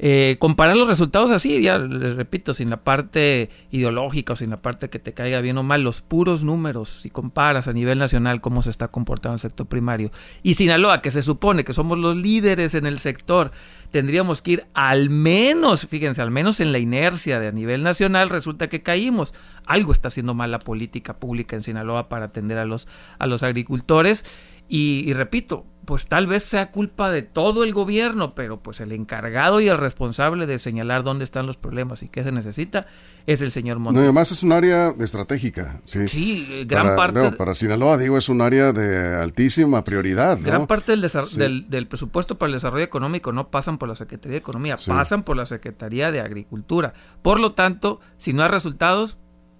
Eh, 0.00 0.37
comparar 0.38 0.76
los 0.76 0.87
resultados 0.87 1.30
así, 1.32 1.61
ya 1.61 1.78
les 1.78 2.14
repito, 2.14 2.54
sin 2.54 2.70
la 2.70 2.78
parte 2.78 3.50
ideológica 3.70 4.34
o 4.34 4.37
sin 4.37 4.50
la 4.50 4.56
parte 4.56 4.90
que 4.90 5.00
te 5.00 5.12
caiga 5.12 5.40
bien 5.40 5.58
o 5.58 5.64
mal, 5.64 5.82
los 5.82 6.02
puros 6.02 6.44
números, 6.44 7.00
si 7.02 7.11
comparas 7.11 7.66
a 7.66 7.72
nivel 7.72 7.98
nacional 7.98 8.40
cómo 8.40 8.62
se 8.62 8.70
está 8.70 8.88
comportando 8.88 9.34
el 9.34 9.40
sector 9.40 9.66
primario. 9.66 10.12
Y 10.44 10.54
Sinaloa, 10.54 11.02
que 11.02 11.11
se 11.11 11.22
supone 11.22 11.64
que 11.64 11.72
somos 11.72 11.98
los 11.98 12.16
líderes 12.16 12.74
en 12.74 12.87
el 12.87 13.00
sector, 13.00 13.50
tendríamos 13.90 14.40
que 14.40 14.52
ir 14.52 14.66
al 14.72 15.11
menos, 15.11 15.87
fíjense, 15.87 16.22
al 16.22 16.30
menos 16.30 16.61
en 16.61 16.70
la 16.70 16.78
inercia 16.78 17.40
de 17.40 17.48
a 17.48 17.52
nivel 17.52 17.82
nacional, 17.82 18.28
resulta 18.28 18.68
que 18.68 18.82
caímos. 18.82 19.34
Algo 19.66 19.92
está 19.92 20.08
haciendo 20.08 20.32
mal 20.32 20.50
la 20.50 20.61
política 20.61 21.18
pública 21.18 21.56
en 21.56 21.62
Sinaloa 21.62 22.08
para 22.08 22.26
atender 22.26 22.58
a 22.58 22.64
los, 22.64 22.87
a 23.18 23.26
los 23.26 23.42
agricultores. 23.42 24.24
Y 24.68 25.12
repito, 25.14 25.66
pues 25.88 26.07
tal 26.07 26.26
vez 26.26 26.44
sea 26.44 26.70
culpa 26.70 27.11
de 27.11 27.22
todo 27.22 27.64
el 27.64 27.72
gobierno, 27.72 28.35
pero 28.35 28.61
pues 28.61 28.78
el 28.81 28.92
encargado 28.92 29.59
y 29.62 29.68
el 29.68 29.78
responsable 29.78 30.44
de 30.44 30.59
señalar 30.59 31.02
dónde 31.02 31.24
están 31.24 31.46
los 31.46 31.57
problemas 31.57 32.02
y 32.02 32.11
qué 32.11 32.22
se 32.22 32.31
necesita 32.31 32.87
es 33.24 33.40
el 33.40 33.50
señor 33.50 33.78
Montes. 33.78 33.94
No, 33.94 34.02
además 34.02 34.31
es 34.31 34.42
un 34.42 34.52
área 34.52 34.94
estratégica, 35.00 35.81
sí. 35.87 36.07
Sí, 36.07 36.64
gran 36.66 36.94
parte. 36.94 37.33
para 37.33 37.54
Sinaloa, 37.54 37.96
digo, 37.96 38.18
es 38.18 38.28
un 38.28 38.42
área 38.42 38.74
de 38.74 39.16
altísima 39.16 39.83
prioridad. 39.83 40.38
Gran 40.42 40.66
parte 40.66 40.94
del, 40.94 41.70
del, 41.70 41.87
presupuesto 41.87 42.37
para 42.37 42.48
el 42.48 42.57
desarrollo 42.57 42.85
económico 42.85 43.33
no 43.33 43.48
pasan 43.48 43.78
por 43.78 43.88
la 43.88 43.96
Secretaría 43.96 44.33
de 44.33 44.40
Economía, 44.40 44.76
pasan 44.87 45.22
por 45.22 45.38
la 45.38 45.46
Secretaría 45.46 46.12
de 46.12 46.20
Agricultura. 46.20 46.92
Por 47.22 47.40
lo 47.40 47.54
tanto, 47.54 48.00
si 48.18 48.35
no 48.35 48.42
hay 48.42 48.50
resultados, 48.50 49.16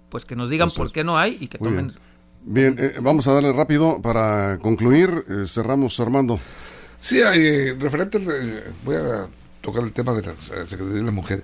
pues 0.09 0.25
que 0.25 0.35
nos 0.35 0.51
digan 0.51 0.69
por 0.69 0.91
qué 0.91 1.03
no 1.03 1.17
hay 1.17 1.39
y 1.39 1.47
que 1.47 1.57
tomen 1.57 1.87
Bien, 1.87 2.08
eh, 2.55 2.95
vamos 3.01 3.27
a 3.27 3.33
darle 3.33 3.51
rápido 3.51 4.01
para 4.01 4.57
concluir. 4.61 5.25
Eh, 5.27 5.43
cerramos, 5.47 5.99
Armando. 5.99 6.39
Sí, 6.99 7.21
eh, 7.21 7.75
referente, 7.79 8.19
voy 8.83 8.95
a 8.95 9.27
tocar 9.61 9.83
el 9.83 9.93
tema 9.93 10.13
de 10.13 10.23
la 10.23 10.35
Secretaría 10.35 10.99
de 10.99 11.03
la 11.03 11.11
Mujer. 11.11 11.43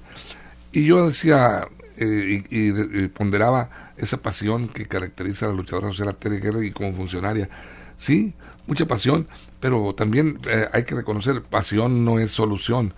Y 0.71 0.85
yo 0.85 1.07
decía 1.07 1.67
y, 1.97 3.07
ponderaba 3.09 3.69
esa 3.95 4.17
pasión 4.17 4.67
que 4.67 4.85
caracteriza 4.85 5.45
a 5.45 5.49
la 5.49 5.55
luchadora 5.55 5.87
social 5.87 6.13
Tere 6.15 6.39
Guerra 6.39 6.63
y 6.63 6.71
como 6.71 6.93
funcionaria. 6.93 7.49
Sí, 7.95 8.33
mucha 8.67 8.85
pasión, 8.85 9.27
pero 9.61 9.95
también 9.95 10.37
hay 10.73 10.83
que 10.83 10.95
reconocer, 10.95 11.41
pasión 11.43 12.03
no 12.03 12.19
es 12.19 12.31
solución. 12.31 12.93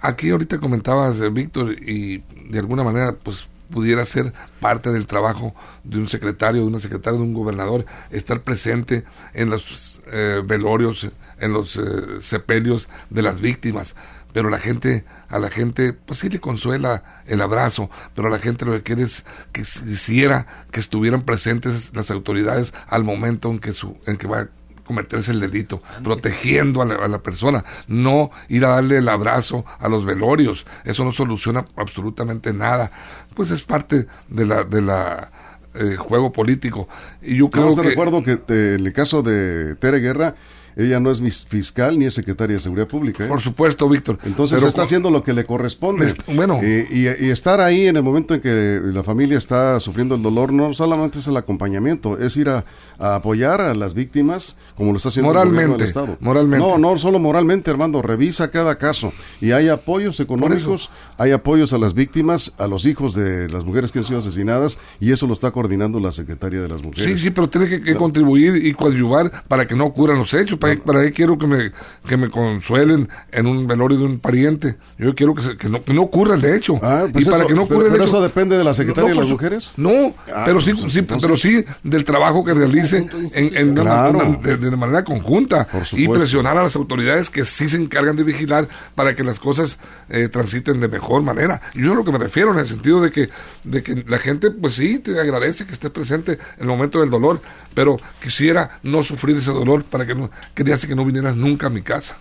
aquí 0.00 0.30
ahorita 0.30 0.58
comentabas, 0.58 1.32
Víctor, 1.32 1.74
y 1.74 2.24
de 2.48 2.58
alguna 2.58 2.82
manera, 2.82 3.12
pues 3.12 3.48
pudiera 3.72 4.04
ser 4.04 4.32
parte 4.60 4.90
del 4.90 5.06
trabajo 5.06 5.54
de 5.82 5.98
un 5.98 6.08
secretario, 6.08 6.60
de 6.60 6.66
una 6.68 6.78
secretaria, 6.78 7.18
de 7.18 7.24
un 7.24 7.34
gobernador, 7.34 7.84
estar 8.10 8.42
presente 8.42 9.04
en 9.34 9.50
los 9.50 10.02
eh, 10.12 10.42
velorios, 10.44 11.08
en 11.38 11.52
los 11.52 11.76
eh, 11.76 11.80
sepelios 12.20 12.88
de 13.10 13.22
las 13.22 13.40
víctimas. 13.40 13.96
Pero 14.32 14.48
la 14.48 14.58
gente, 14.58 15.04
a 15.28 15.38
la 15.38 15.50
gente, 15.50 15.92
pues 15.92 16.20
sí 16.20 16.28
le 16.28 16.40
consuela 16.40 17.02
el 17.26 17.42
abrazo, 17.42 17.90
pero 18.14 18.28
a 18.28 18.30
la 18.30 18.38
gente 18.38 18.64
lo 18.64 18.72
que 18.72 18.82
quiere 18.82 19.02
es 19.02 19.24
que 19.52 19.62
quisiera 19.62 20.46
que 20.70 20.80
estuvieran 20.80 21.22
presentes 21.22 21.90
las 21.94 22.10
autoridades 22.10 22.72
al 22.86 23.04
momento 23.04 23.50
en 23.50 23.58
que 23.58 23.72
su, 23.72 23.98
en 24.06 24.16
que 24.16 24.26
va 24.26 24.48
cometerse 24.92 25.32
el 25.32 25.40
delito, 25.40 25.82
protegiendo 26.04 26.82
a 26.82 27.08
la, 27.08 27.18
persona, 27.22 27.64
no 27.88 28.30
ir 28.48 28.66
a 28.66 28.70
darle 28.70 28.98
el 28.98 29.08
abrazo 29.08 29.64
a 29.78 29.88
los 29.88 30.04
velorios, 30.04 30.66
eso 30.84 31.02
no 31.04 31.12
soluciona 31.12 31.64
absolutamente 31.76 32.52
nada, 32.52 32.90
pues 33.34 33.50
es 33.50 33.62
parte 33.62 34.06
de 34.28 34.44
la 34.44 34.64
de 34.64 34.82
la 34.82 35.30
eh, 35.74 35.96
juego 35.96 36.30
político. 36.30 36.88
Y 37.22 37.36
yo 37.36 37.48
creo 37.48 37.74
que 37.74 37.82
recuerdo 37.82 38.22
que 38.22 38.32
en 38.48 38.86
el 38.86 38.92
caso 38.92 39.22
de 39.22 39.76
Tere 39.76 40.00
Guerra 40.00 40.34
ella 40.76 41.00
no 41.00 41.10
es 41.10 41.20
fiscal 41.44 41.98
ni 41.98 42.06
es 42.06 42.14
secretaria 42.14 42.56
de 42.56 42.62
Seguridad 42.62 42.88
Pública. 42.88 43.24
¿eh? 43.24 43.28
Por 43.28 43.40
supuesto, 43.40 43.88
Víctor. 43.88 44.18
Entonces 44.24 44.62
está 44.62 44.82
haciendo 44.82 45.10
lo 45.10 45.22
que 45.22 45.32
le 45.32 45.44
corresponde. 45.44 46.14
bueno. 46.34 46.60
y, 46.62 47.06
estar 47.32 47.60
ahí 47.60 47.86
en 47.86 47.96
el 47.96 48.02
momento 48.02 48.34
en 48.34 48.40
que 48.40 48.80
la 48.84 49.02
familia 49.02 49.38
está 49.38 49.80
sufriendo 49.80 50.14
el 50.14 50.22
dolor 50.22 50.52
no 50.52 50.72
solamente 50.74 51.18
es 51.18 51.26
el 51.26 51.36
acompañamiento, 51.36 52.18
es 52.18 52.36
ir 52.36 52.48
a, 52.48 52.64
apoyar 52.98 53.60
a 53.60 53.74
las 53.74 53.94
víctimas 53.94 54.56
como 54.76 54.92
lo 54.92 54.96
está 54.96 55.08
haciendo 55.08 55.32
moralmente, 55.32 55.82
el 55.82 55.88
Estado. 55.88 56.16
Moralmente. 56.20 56.66
No, 56.66 56.78
no 56.78 56.98
solo 56.98 57.18
moralmente, 57.18 57.70
Armando. 57.70 58.02
Revisa 58.02 58.50
cada 58.50 58.76
caso 58.76 59.12
y 59.40 59.52
hay 59.52 59.68
apoyos 59.68 60.20
económicos, 60.20 60.90
hay 61.18 61.32
apoyos 61.32 61.72
a 61.72 61.78
las 61.78 61.94
víctimas, 61.94 62.54
a 62.58 62.66
los 62.66 62.86
hijos 62.86 63.14
de 63.14 63.48
las 63.48 63.64
mujeres 63.64 63.92
que 63.92 63.98
han 63.98 64.04
sido 64.04 64.20
asesinadas 64.20 64.78
y 65.00 65.12
eso 65.12 65.26
lo 65.26 65.34
está 65.34 65.50
coordinando 65.50 66.00
la 66.00 66.12
secretaria 66.12 66.60
de 66.60 66.68
las 66.68 66.82
mujeres. 66.82 67.12
Sí, 67.12 67.18
sí, 67.18 67.30
pero 67.30 67.48
tiene 67.48 67.80
que, 67.80 67.94
contribuir 67.96 68.56
y 68.56 68.72
coadyuvar 68.74 69.44
para 69.46 69.66
que 69.66 69.74
no 69.74 69.84
ocurran 69.84 70.18
los 70.18 70.32
hechos 70.34 70.58
para, 70.84 71.00
ahí 71.00 71.12
quiero 71.12 71.38
que 71.38 71.46
me, 71.46 71.72
que 72.06 72.16
me 72.16 72.30
consuelen 72.30 73.08
en 73.30 73.46
un 73.46 73.66
velorio 73.66 73.98
de 73.98 74.04
un 74.04 74.18
pariente. 74.18 74.76
Yo 74.98 75.14
quiero 75.14 75.34
que, 75.34 75.56
que, 75.56 75.68
no, 75.68 75.82
que 75.84 75.92
no 75.92 76.02
ocurra 76.02 76.36
el 76.36 76.44
hecho. 76.44 76.78
Ah, 76.82 77.06
pues 77.12 77.26
y 77.26 77.30
para 77.30 77.46
que 77.46 77.54
no 77.54 77.62
ocurra 77.62 77.88
el 77.88 77.94
hecho. 77.94 78.04
eso 78.04 78.22
depende 78.22 78.56
de 78.56 78.64
la 78.64 78.74
secretaria 78.74 79.10
de 79.10 79.16
las 79.16 79.30
mujeres? 79.30 79.74
No, 79.76 80.14
ah, 80.34 80.42
pero 80.44 80.60
sí, 80.60 80.72
pues 80.74 80.92
sí 80.92 81.02
pero 81.02 81.36
sí 81.36 81.64
del 81.82 82.04
trabajo 82.04 82.44
que 82.44 82.54
realice 82.54 83.06
en, 83.34 83.74
de, 83.74 84.76
manera 84.76 85.04
conjunta 85.04 85.68
y 85.92 86.08
presionar 86.08 86.56
a 86.56 86.62
las 86.62 86.76
autoridades 86.76 87.30
que 87.30 87.44
sí 87.44 87.68
se 87.68 87.76
encargan 87.76 88.16
de 88.16 88.24
vigilar 88.24 88.68
para 88.94 89.14
que 89.14 89.22
las 89.22 89.38
cosas 89.38 89.78
eh, 90.08 90.28
transiten 90.28 90.80
de 90.80 90.88
mejor 90.88 91.22
manera. 91.22 91.60
Yo 91.74 91.92
a 91.92 91.94
lo 91.94 92.04
que 92.04 92.12
me 92.12 92.18
refiero 92.18 92.52
en 92.52 92.58
el 92.58 92.68
sentido 92.68 93.00
de 93.00 93.10
que, 93.10 93.28
de 93.64 93.82
que 93.82 94.04
la 94.06 94.18
gente, 94.18 94.50
pues 94.50 94.74
sí, 94.74 94.98
te 94.98 95.18
agradece 95.18 95.66
que 95.66 95.72
estés 95.72 95.90
presente 95.90 96.32
en 96.32 96.62
el 96.62 96.66
momento 96.66 97.00
del 97.00 97.10
dolor, 97.10 97.40
pero 97.74 97.96
quisiera 98.20 98.80
no 98.82 99.02
sufrir 99.02 99.36
ese 99.36 99.52
dolor 99.52 99.84
para 99.84 100.06
que 100.06 100.14
no, 100.14 100.30
quería 100.54 100.76
que 100.76 100.94
no 100.94 101.04
vinieras 101.04 101.36
nunca 101.36 101.68
a 101.68 101.70
mi 101.70 101.82
casa. 101.82 102.16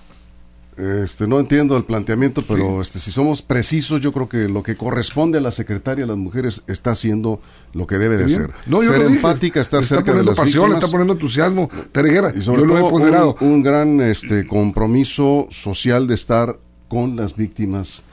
Este, 0.78 1.28
no 1.28 1.40
entiendo 1.40 1.76
el 1.76 1.84
planteamiento, 1.84 2.44
pero 2.48 2.82
este, 2.82 3.00
si 3.00 3.12
somos 3.12 3.42
precisos, 3.42 4.00
yo 4.00 4.14
creo 4.14 4.30
que 4.30 4.48
lo 4.48 4.64
que 4.64 4.78
corresponde 4.78 5.38
a 5.38 5.42
la 5.42 5.52
secretaria 5.52 6.06
de 6.06 6.08
las 6.08 6.18
mujeres 6.18 6.64
está 6.68 6.92
haciendo 6.92 7.42
lo 7.74 7.86
que 7.86 7.98
debe 7.98 8.18
de 8.18 8.30
ser. 8.30 8.52
No, 8.66 8.82
ser 8.82 9.02
empática, 9.02 9.60
estar 9.60 9.84
cerca 9.84 10.14
de 10.14 10.24
las 10.24 10.36
pasión, 10.36 10.74
está 10.74 10.88
poniendo 10.88 11.14
entusiasmo, 11.14 11.70
Tereguera, 11.92 12.32
y 12.36 12.42
sobre 12.42 12.64
todo 12.64 13.36
Un, 13.42 13.62
gran 13.62 14.00
este, 14.00 14.48
compromiso 14.48 15.48
social 15.52 16.08
de 16.08 16.16
estar 16.16 16.58
con 16.88 17.16
las 17.18 17.36
víctimas. 17.36 18.04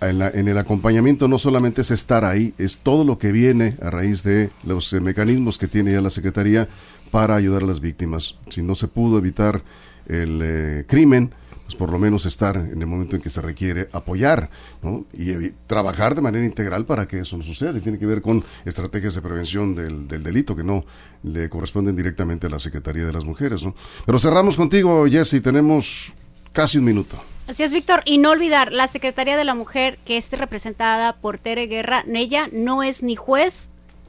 En, 0.00 0.20
en, 0.20 0.48
el 0.48 0.58
acompañamiento 0.58 1.26
no 1.26 1.38
solamente 1.38 1.82
es 1.82 1.90
estar 1.90 2.24
ahí, 2.24 2.52
es 2.58 2.78
todo 2.78 3.04
lo 3.04 3.18
que 3.18 3.32
viene 3.32 3.76
a 3.80 3.88
raíz 3.88 4.22
de 4.22 4.50
los 4.64 4.92
eh, 4.92 5.00
mecanismos 5.00 5.56
que 5.58 5.68
tiene 5.68 5.92
ya 5.92 6.02
la 6.02 6.10
Secretaría 6.10 6.68
para 7.10 7.36
ayudar 7.36 7.62
a 7.62 7.66
las 7.66 7.80
víctimas. 7.80 8.36
Si 8.48 8.62
no 8.62 8.74
se 8.74 8.88
pudo 8.88 9.18
evitar 9.18 9.62
el 10.08 10.40
eh, 10.42 10.84
crimen, 10.86 11.32
pues 11.64 11.74
por 11.74 11.90
lo 11.90 11.98
menos 11.98 12.26
estar 12.26 12.56
en 12.56 12.80
el 12.80 12.86
momento 12.86 13.16
en 13.16 13.22
que 13.22 13.28
se 13.30 13.40
requiere 13.40 13.88
apoyar 13.92 14.50
¿no? 14.82 15.04
y 15.12 15.50
trabajar 15.66 16.14
de 16.14 16.20
manera 16.20 16.44
integral 16.44 16.86
para 16.86 17.08
que 17.08 17.20
eso 17.20 17.36
no 17.36 17.42
suceda. 17.42 17.76
Y 17.76 17.80
tiene 17.80 17.98
que 17.98 18.06
ver 18.06 18.22
con 18.22 18.44
estrategias 18.64 19.16
de 19.16 19.22
prevención 19.22 19.74
del, 19.74 20.06
del, 20.06 20.22
delito 20.22 20.54
que 20.54 20.62
no 20.62 20.84
le 21.24 21.48
corresponden 21.48 21.96
directamente 21.96 22.46
a 22.46 22.50
la 22.50 22.60
Secretaría 22.60 23.04
de 23.04 23.12
las 23.12 23.24
Mujeres. 23.24 23.64
¿no? 23.64 23.74
Pero 24.04 24.18
cerramos 24.20 24.56
contigo, 24.56 25.06
Jesse, 25.10 25.42
tenemos 25.42 26.12
casi 26.52 26.78
un 26.78 26.84
minuto. 26.84 27.16
Así 27.48 27.62
es, 27.64 27.72
Víctor. 27.72 28.02
Y 28.04 28.18
no 28.18 28.30
olvidar, 28.30 28.72
la 28.72 28.88
Secretaría 28.88 29.36
de 29.36 29.44
la 29.44 29.54
Mujer, 29.54 29.98
que 30.04 30.16
esté 30.16 30.36
representada 30.36 31.14
por 31.14 31.38
Tere 31.38 31.66
Guerra, 31.66 32.04
ella 32.06 32.48
no 32.52 32.82
es 32.82 33.02
ni 33.02 33.16
juez 33.16 33.68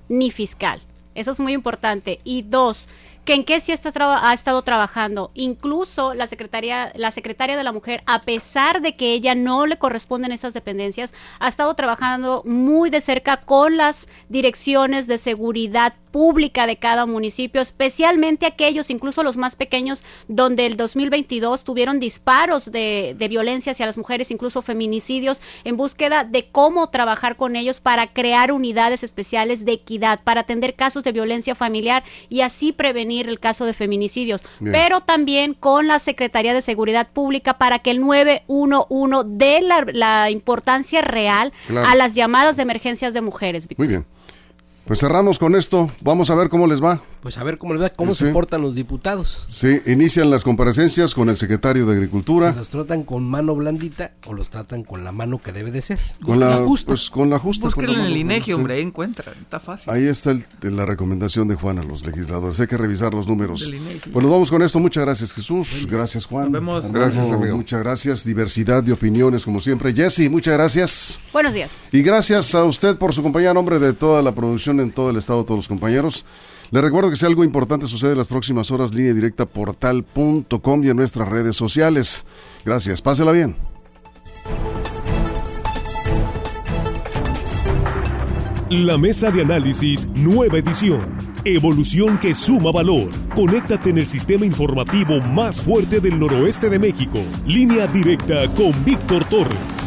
ni 0.10 0.31
fiscal. 0.31 0.81
Eso 1.17 1.32
es 1.32 1.39
muy 1.39 1.53
importante. 1.53 2.19
Y 2.23 2.43
dos, 2.43 2.88
que 3.27 3.33
en 3.33 3.43
qué 3.43 3.59
sí 3.59 3.73
está 3.73 3.91
ha 3.97 4.33
estado 4.33 4.61
trabajando. 4.61 5.31
Incluso 5.33 6.13
la 6.13 6.27
secretaria, 6.27 6.93
la 6.95 7.11
secretaria 7.11 7.57
de 7.57 7.63
la 7.65 7.73
mujer, 7.73 8.01
a 8.05 8.21
pesar 8.21 8.81
de 8.81 8.93
que 8.93 9.11
ella 9.11 9.35
no 9.35 9.65
le 9.65 9.77
corresponden 9.77 10.31
esas 10.31 10.53
dependencias, 10.53 11.13
ha 11.39 11.49
estado 11.49 11.73
trabajando 11.73 12.41
muy 12.45 12.89
de 12.89 13.01
cerca 13.01 13.35
con 13.35 13.75
las 13.75 14.07
direcciones 14.29 15.07
de 15.07 15.17
seguridad 15.17 15.93
pública 16.11 16.65
de 16.65 16.77
cada 16.77 17.05
municipio, 17.05 17.61
especialmente 17.61 18.45
aquellos, 18.45 18.89
incluso 18.89 19.23
los 19.23 19.35
más 19.37 19.55
pequeños, 19.55 20.03
donde 20.27 20.65
el 20.65 20.77
2022 20.77 21.63
tuvieron 21.63 21.99
disparos 21.99 22.71
de, 22.71 23.13
de 23.17 23.27
violencia 23.27 23.73
hacia 23.73 23.85
las 23.85 23.97
mujeres, 23.97 24.31
incluso 24.31 24.61
feminicidios, 24.61 25.41
en 25.63 25.75
búsqueda 25.75 26.23
de 26.23 26.47
cómo 26.49 26.89
trabajar 26.89 27.35
con 27.35 27.55
ellos 27.55 27.81
para 27.81 28.13
crear 28.13 28.51
unidades 28.51 29.03
especiales 29.03 29.65
de 29.65 29.73
equidad, 29.73 30.21
para 30.23 30.41
atender 30.41 30.75
casos 30.75 31.03
de 31.03 31.11
violencia 31.11 31.55
familiar 31.55 32.03
y 32.29 32.41
así 32.41 32.71
prevenir 32.71 33.16
prevenir 33.17 33.30
el 33.30 33.39
caso 33.39 33.65
de 33.65 33.73
feminicidios, 33.73 34.43
pero 34.60 35.01
también 35.01 35.53
con 35.53 35.88
la 35.88 35.99
Secretaría 35.99 36.53
de 36.53 36.62
Seguridad 36.62 37.08
Pública 37.12 37.58
para 37.58 37.80
que 37.80 37.91
el 37.91 38.01
911 38.01 39.30
dé 39.30 39.62
la, 39.62 40.30
importancia 40.30 41.01
real 41.01 41.53
a 41.86 41.95
las 41.95 42.15
llamadas 42.15 42.58
de 42.58 42.63
emergencias 42.63 43.13
de 43.13 43.21
mujeres. 43.21 43.67
Muy 43.77 43.88
bien. 43.88 44.06
Pues 44.88 45.02
cerramos 45.02 45.38
con 45.38 45.56
esto. 45.56 45.91
Vamos 46.02 46.30
a 46.30 46.36
ver 46.36 46.47
cómo 46.47 46.65
les 46.65 46.82
va. 46.82 47.02
Pues 47.21 47.38
a 47.38 47.43
ver 47.43 47.58
cómo 47.58 47.73
les 47.73 47.84
va, 47.84 47.89
cómo 47.89 48.15
se 48.15 48.32
portan 48.32 48.62
los 48.62 48.73
diputados. 48.73 49.43
Sí, 49.50 49.82
inician 49.86 50.30
las 50.30 50.45
comparecencias 50.45 51.13
con 51.13 51.28
el 51.28 51.36
secretario 51.36 51.86
de 51.86 51.93
Agricultura. 51.93 52.54
¿Los 52.56 52.69
tratan 52.69 53.04
con 53.04 53.28
mano 53.30 53.54
blandita 53.54 54.12
o 54.28 54.34
los 54.34 54.50
tratan 54.50 54.84
con 54.86 55.04
la 55.04 55.12
mano 55.12 55.41
que 55.41 55.52
debe 55.52 55.71
de 55.71 55.82
ser? 55.82 56.00
Con 56.23 56.39
la, 56.39 56.56
justa. 56.60 56.88
Pues 56.88 57.10
con 57.10 57.30
la 57.30 57.38
justa. 57.38 57.67
en 57.78 57.89
el 57.89 58.15
INEGI, 58.15 58.54
hombre, 58.54 58.76
ahí 58.76 58.82
encuentran. 58.82 59.36
Está 59.41 59.60
fácil. 59.60 59.91
Ahí 59.91 60.06
está 60.06 60.38
la 60.62 60.86
recomendación 60.86 61.50
de 61.50 61.56
Juan 61.56 61.80
a 61.80 61.84
los 61.84 62.06
legisladores. 62.06 62.58
Hay 62.62 62.67
que 62.67 62.78
revisar 62.78 63.13
los 63.13 63.28
números. 63.28 63.69
Pues 64.13 64.23
nos 64.23 64.32
vamos 64.32 64.50
con 64.50 64.62
esto. 64.62 64.80
Muchas 64.80 65.04
gracias, 65.04 65.34
Jesús. 65.34 65.86
Gracias, 65.91 66.26
Juan. 66.26 66.45
Nos 66.45 66.54
vemos. 66.54 66.91
Gracias, 66.93 67.30
amigo. 67.30 67.58
Muchas 67.58 67.82
gracias. 67.82 68.23
Diversidad 68.23 68.84
de 68.84 68.93
opiniones, 68.93 69.43
como 69.43 69.60
siempre. 69.60 69.93
Jesse, 69.93 70.30
muchas 70.30 70.54
gracias. 70.54 71.19
Buenos 71.34 71.54
días. 71.54 71.76
Y 71.91 72.02
gracias 72.04 72.56
a 72.56 72.63
usted 72.63 72.95
por 72.97 73.13
su 73.13 73.21
compañía, 73.21 73.54
nombre 73.54 73.80
de 73.80 73.91
toda 73.91 74.21
la 74.21 74.34
producción 74.34 74.76
en 74.79 74.91
todo 74.91 75.09
el 75.09 75.17
estado, 75.17 75.43
todos 75.43 75.59
los 75.59 75.67
compañeros. 75.67 76.25
Le 76.71 76.81
recuerdo 76.81 77.09
que 77.09 77.15
si 77.15 77.25
algo 77.25 77.43
importante 77.43 77.87
sucede 77.87 78.11
en 78.11 78.17
las 78.17 78.27
próximas 78.27 78.71
horas, 78.71 78.93
línea 78.93 79.13
directa 79.13 79.45
portal.com 79.45 80.83
y 80.83 80.89
en 80.89 80.97
nuestras 80.97 81.27
redes 81.29 81.55
sociales. 81.55 82.25
Gracias, 82.65 83.01
pásela 83.01 83.31
bien. 83.31 83.55
La 88.69 88.97
mesa 88.97 89.31
de 89.31 89.43
análisis, 89.43 90.09
nueva 90.13 90.57
edición. 90.57 91.31
Evolución 91.45 92.19
que 92.19 92.35
suma 92.35 92.69
valor. 92.73 93.07
Conéctate 93.33 93.91
en 93.91 93.99
el 93.99 94.05
sistema 94.05 94.45
informativo 94.45 95.21
más 95.21 95.61
fuerte 95.61 96.01
del 96.01 96.19
noroeste 96.19 96.69
de 96.69 96.77
México. 96.77 97.19
Línea 97.45 97.87
directa 97.87 98.53
con 98.55 98.73
Víctor 98.83 99.23
Torres. 99.29 99.87